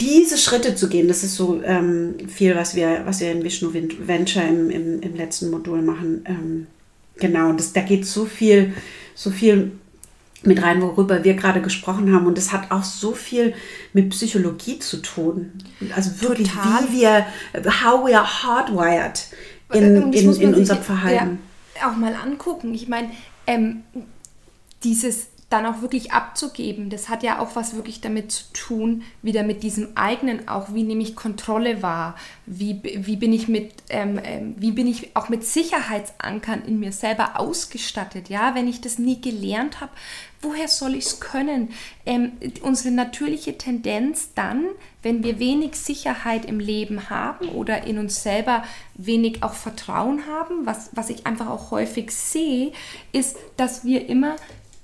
[0.00, 3.72] Diese Schritte zu gehen, das ist so ähm, viel, was wir, was wir in Vishnu
[3.72, 6.24] Venture im, im, im letzten Modul machen.
[6.26, 6.66] Ähm,
[7.16, 8.74] genau, das, da geht so viel,
[9.14, 9.72] so viel
[10.46, 12.26] mit rein, worüber wir gerade gesprochen haben.
[12.26, 13.54] Und es hat auch so viel
[13.92, 15.52] mit Psychologie zu tun.
[15.94, 16.84] Also wirklich, Total.
[16.88, 17.26] wie wir,
[17.84, 19.26] how we are hardwired
[19.72, 21.38] in, in, in unserem Verhalten.
[21.80, 22.74] Ja, auch mal angucken.
[22.74, 23.10] Ich meine,
[23.46, 23.82] ähm,
[24.82, 29.44] dieses dann auch wirklich abzugeben, das hat ja auch was wirklich damit zu tun, wieder
[29.44, 34.20] mit diesem eigenen auch, wie nehme ich Kontrolle wahr, wie, wie bin ich mit, ähm,
[34.24, 38.98] ähm, wie bin ich auch mit Sicherheitsankern in mir selber ausgestattet, ja, wenn ich das
[38.98, 39.92] nie gelernt habe,
[40.44, 41.70] woher soll ich es können?
[42.06, 42.32] Ähm,
[42.62, 44.66] unsere natürliche Tendenz dann,
[45.02, 48.64] wenn wir wenig Sicherheit im Leben haben oder in uns selber
[48.94, 52.72] wenig auch Vertrauen haben, was, was ich einfach auch häufig sehe,
[53.12, 54.36] ist, dass wir immer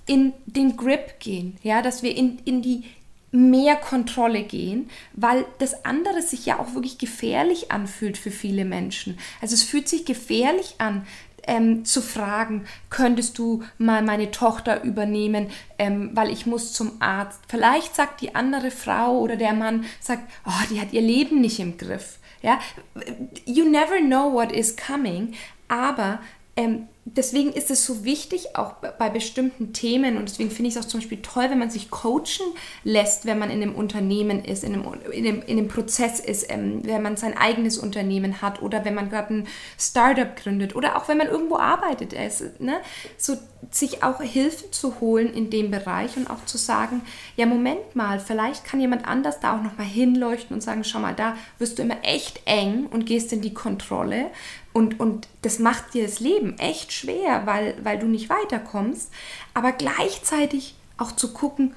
[0.07, 2.85] in den Grip gehen, ja, dass wir in, in die
[3.33, 9.19] mehr Kontrolle gehen, weil das andere sich ja auch wirklich gefährlich anfühlt für viele Menschen.
[9.41, 11.07] Also es fühlt sich gefährlich an,
[11.47, 17.41] ähm, zu fragen, könntest du mal meine Tochter übernehmen, ähm, weil ich muss zum Arzt.
[17.49, 21.59] Vielleicht sagt die andere Frau oder der Mann, sagt, oh, die hat ihr Leben nicht
[21.61, 22.19] im Griff.
[22.43, 22.59] Ja?
[23.45, 25.35] You never know what is coming,
[25.69, 26.21] aber
[26.57, 30.83] ähm, deswegen ist es so wichtig, auch bei bestimmten Themen, und deswegen finde ich es
[30.83, 32.47] auch zum Beispiel toll, wenn man sich coachen
[32.85, 36.51] lässt, wenn man in einem Unternehmen ist, in einem, in einem, in einem Prozess ist,
[36.51, 39.49] ähm, wenn man sein eigenes Unternehmen hat oder wenn man gerade ein
[39.79, 42.13] Startup gründet oder auch wenn man irgendwo arbeitet.
[42.13, 42.79] Ist, ne?
[43.17, 43.37] So
[43.71, 47.03] sich auch Hilfe zu holen in dem Bereich und auch zu sagen,
[47.37, 51.15] ja, Moment mal, vielleicht kann jemand anders da auch nochmal hinleuchten und sagen, schau mal,
[51.15, 54.31] da wirst du immer echt eng und gehst in die Kontrolle
[54.73, 59.11] und, und das macht dir das Leben echt schwer, weil, weil du nicht weiterkommst.
[59.53, 61.75] Aber gleichzeitig auch zu gucken,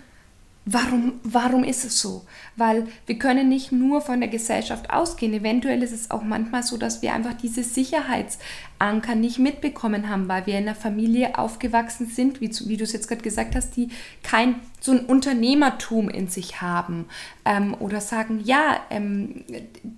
[0.66, 2.26] Warum, warum ist es so?
[2.56, 5.34] Weil wir können nicht nur von der Gesellschaft ausgehen.
[5.34, 10.46] Eventuell ist es auch manchmal so, dass wir einfach diese Sicherheitsanker nicht mitbekommen haben, weil
[10.46, 13.90] wir in einer Familie aufgewachsen sind, wie, wie du es jetzt gerade gesagt hast, die
[14.24, 17.08] kein so ein Unternehmertum in sich haben
[17.44, 19.44] ähm, oder sagen, ja, ähm,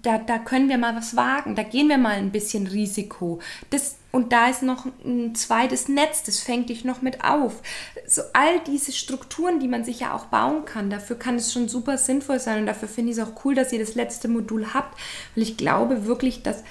[0.02, 3.40] da, da können wir mal was wagen, da gehen wir mal ein bisschen Risiko.
[3.70, 7.62] Das und da ist noch ein zweites Netz, das fängt dich noch mit auf.
[8.08, 11.68] So all diese Strukturen, die man sich ja auch bauen kann, dafür kann es schon
[11.68, 14.74] super sinnvoll sein und dafür finde ich es auch cool, dass ihr das letzte Modul
[14.74, 14.98] habt,
[15.36, 16.64] weil ich glaube wirklich, dass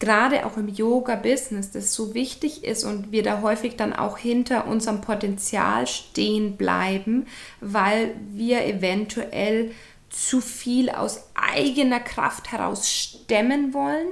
[0.00, 4.66] gerade auch im Yoga-Business das so wichtig ist und wir da häufig dann auch hinter
[4.66, 7.28] unserem Potenzial stehen bleiben,
[7.60, 9.70] weil wir eventuell
[10.10, 14.08] zu viel aus eigener Kraft heraus stemmen wollen.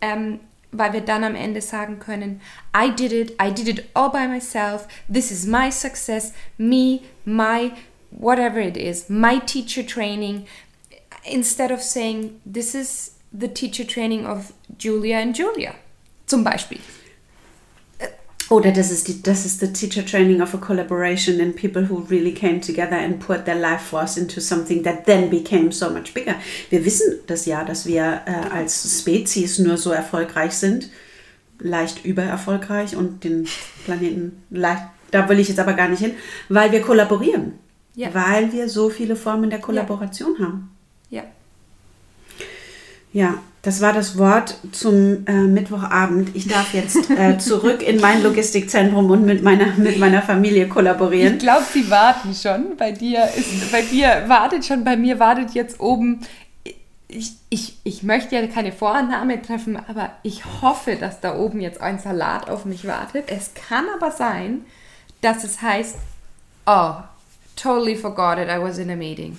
[0.00, 0.40] Ähm,
[0.72, 2.40] weil wir dann am Ende sagen können,
[2.74, 7.72] I did it, I did it all by myself, this is my success, me, my,
[8.10, 10.46] whatever it is, my teacher training,
[11.24, 15.74] instead of saying, this is the teacher training of Julia and Julia,
[16.26, 16.80] zum Beispiel.
[18.52, 22.04] Oder das ist, die, das ist the teacher training of a collaboration and people who
[22.10, 26.12] really came together and put their life force into something that then became so much
[26.12, 26.34] bigger.
[26.68, 30.90] Wir wissen das ja, dass wir äh, als Spezies nur so erfolgreich sind,
[31.60, 33.48] leicht übererfolgreich und den
[33.86, 34.82] Planeten leicht,
[35.12, 36.12] da will ich jetzt aber gar nicht hin,
[36.50, 37.54] weil wir kollaborieren.
[37.94, 38.12] Ja.
[38.12, 40.44] Weil wir so viele Formen der Kollaboration ja.
[40.44, 40.70] haben.
[41.08, 41.22] Ja.
[43.14, 46.34] Ja, das war das Wort zum äh, Mittwochabend.
[46.34, 51.34] Ich darf jetzt äh, zurück in mein Logistikzentrum und mit meiner, mit meiner Familie kollaborieren.
[51.34, 52.76] Ich glaube, sie warten schon.
[52.76, 56.20] Bei dir ist, bei dir wartet schon, bei mir wartet jetzt oben.
[57.06, 61.80] Ich, ich, ich möchte ja keine Vorannahme treffen, aber ich hoffe, dass da oben jetzt
[61.80, 63.26] ein Salat auf mich wartet.
[63.28, 64.62] Es kann aber sein,
[65.20, 65.98] dass es heißt,
[66.66, 66.94] oh,
[67.54, 69.38] totally forgot it, I was in a meeting.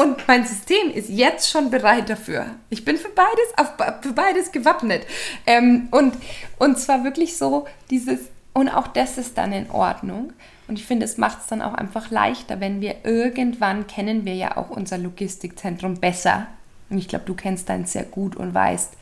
[0.00, 2.46] Und mein System ist jetzt schon bereit dafür.
[2.70, 5.02] Ich bin für beides, auf, für beides gewappnet.
[5.46, 6.14] Ähm, und,
[6.58, 8.20] und zwar wirklich so dieses,
[8.54, 10.32] und auch das ist dann in Ordnung.
[10.68, 14.34] Und ich finde, es macht es dann auch einfach leichter, wenn wir irgendwann kennen wir
[14.34, 16.46] ja auch unser Logistikzentrum besser.
[16.88, 18.94] Und ich glaube, du kennst deins sehr gut und weißt,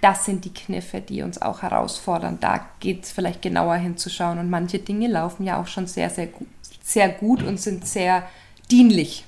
[0.00, 2.38] das sind die Kniffe, die uns auch herausfordern.
[2.40, 4.40] Da geht es vielleicht genauer hinzuschauen.
[4.40, 6.48] Und manche Dinge laufen ja auch schon sehr, sehr gut,
[6.82, 8.28] sehr gut und sind sehr
[8.68, 9.26] dienlich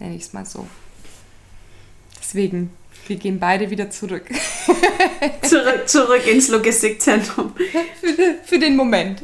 [0.00, 0.66] nenne ich es mal so.
[2.18, 2.70] Deswegen,
[3.06, 4.24] wir gehen beide wieder zurück.
[5.42, 7.54] zurück, zurück ins Logistikzentrum.
[8.00, 9.22] Für, für, den Moment.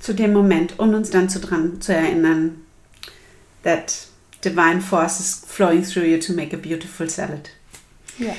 [0.00, 2.62] Zu dem Moment, um uns dann zu dran zu erinnern,
[3.64, 4.06] that
[4.44, 7.50] divine force is flowing through you to make a beautiful salad.
[8.18, 8.34] Ja.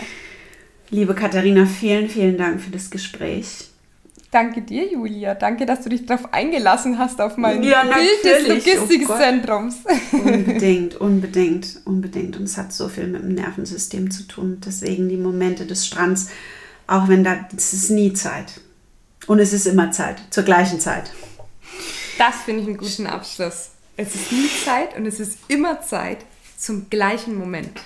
[0.89, 3.69] Liebe Katharina, vielen, vielen Dank für das Gespräch.
[4.31, 5.35] Danke dir, Julia.
[5.35, 9.77] Danke, dass du dich darauf eingelassen hast, auf mein ja, Bild des Logistikzentrums.
[10.11, 12.35] Oh unbedingt, unbedingt, unbedingt.
[12.35, 14.61] Und es hat so viel mit dem Nervensystem zu tun.
[14.65, 16.29] Deswegen die Momente des Strands,
[16.87, 18.59] auch wenn da, es ist nie Zeit.
[19.27, 21.11] Und es ist immer Zeit, zur gleichen Zeit.
[22.17, 23.69] Das finde ich einen guten Abschluss.
[23.95, 26.19] Es ist nie Zeit und es ist immer Zeit
[26.57, 27.79] zum gleichen Moment.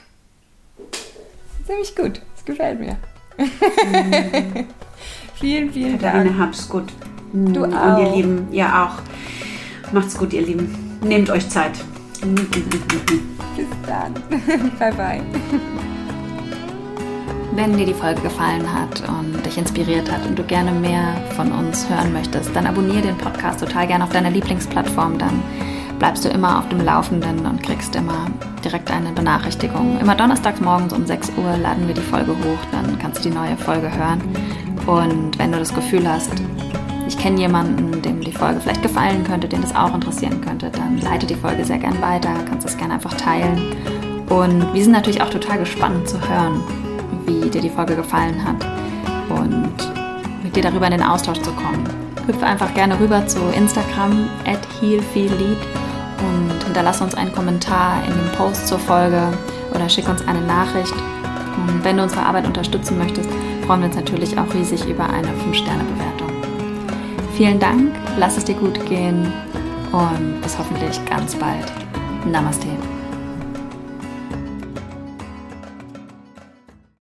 [1.67, 2.21] Ziemlich gut.
[2.35, 2.97] Das gefällt mir.
[3.37, 4.67] Mhm.
[5.41, 6.39] Vielen, vielen Katharina, Dank.
[6.39, 6.83] hab's gut.
[7.33, 7.97] Du auch.
[7.97, 9.01] Und ihr Lieben, ihr auch.
[9.91, 10.99] Macht's gut, ihr Lieben.
[11.03, 11.71] Nehmt euch Zeit.
[13.57, 14.13] Bis dann.
[14.79, 15.21] bye, bye.
[17.55, 21.51] Wenn dir die Folge gefallen hat und dich inspiriert hat und du gerne mehr von
[21.51, 25.17] uns hören möchtest, dann abonniere den Podcast total gerne auf deiner Lieblingsplattform.
[25.17, 25.41] Dann
[26.01, 28.25] bleibst du immer auf dem Laufenden und kriegst immer
[28.63, 29.99] direkt eine Benachrichtigung.
[29.99, 33.35] Immer donnerstags morgens um 6 Uhr laden wir die Folge hoch, dann kannst du die
[33.35, 34.19] neue Folge hören.
[34.87, 36.31] Und wenn du das Gefühl hast,
[37.07, 40.97] ich kenne jemanden, dem die Folge vielleicht gefallen könnte, den das auch interessieren könnte, dann
[40.97, 43.61] leite die Folge sehr gern weiter, kannst es gerne einfach teilen.
[44.27, 46.63] Und wir sind natürlich auch total gespannt zu hören,
[47.27, 48.65] wie dir die Folge gefallen hat
[49.29, 49.71] und
[50.43, 51.83] mit dir darüber in den Austausch zu kommen.
[52.25, 55.57] Hüpfe einfach gerne rüber zu Instagram at healfeellead
[56.21, 59.27] und hinterlasse uns einen Kommentar in dem Post zur Folge
[59.73, 60.93] oder schick uns eine Nachricht.
[61.57, 63.29] Und wenn du unsere Arbeit unterstützen möchtest,
[63.65, 66.29] freuen wir uns natürlich auch riesig über eine 5-Sterne-Bewertung.
[67.35, 69.31] Vielen Dank, lass es dir gut gehen
[69.91, 71.71] und bis hoffentlich ganz bald.
[72.25, 72.67] Namaste.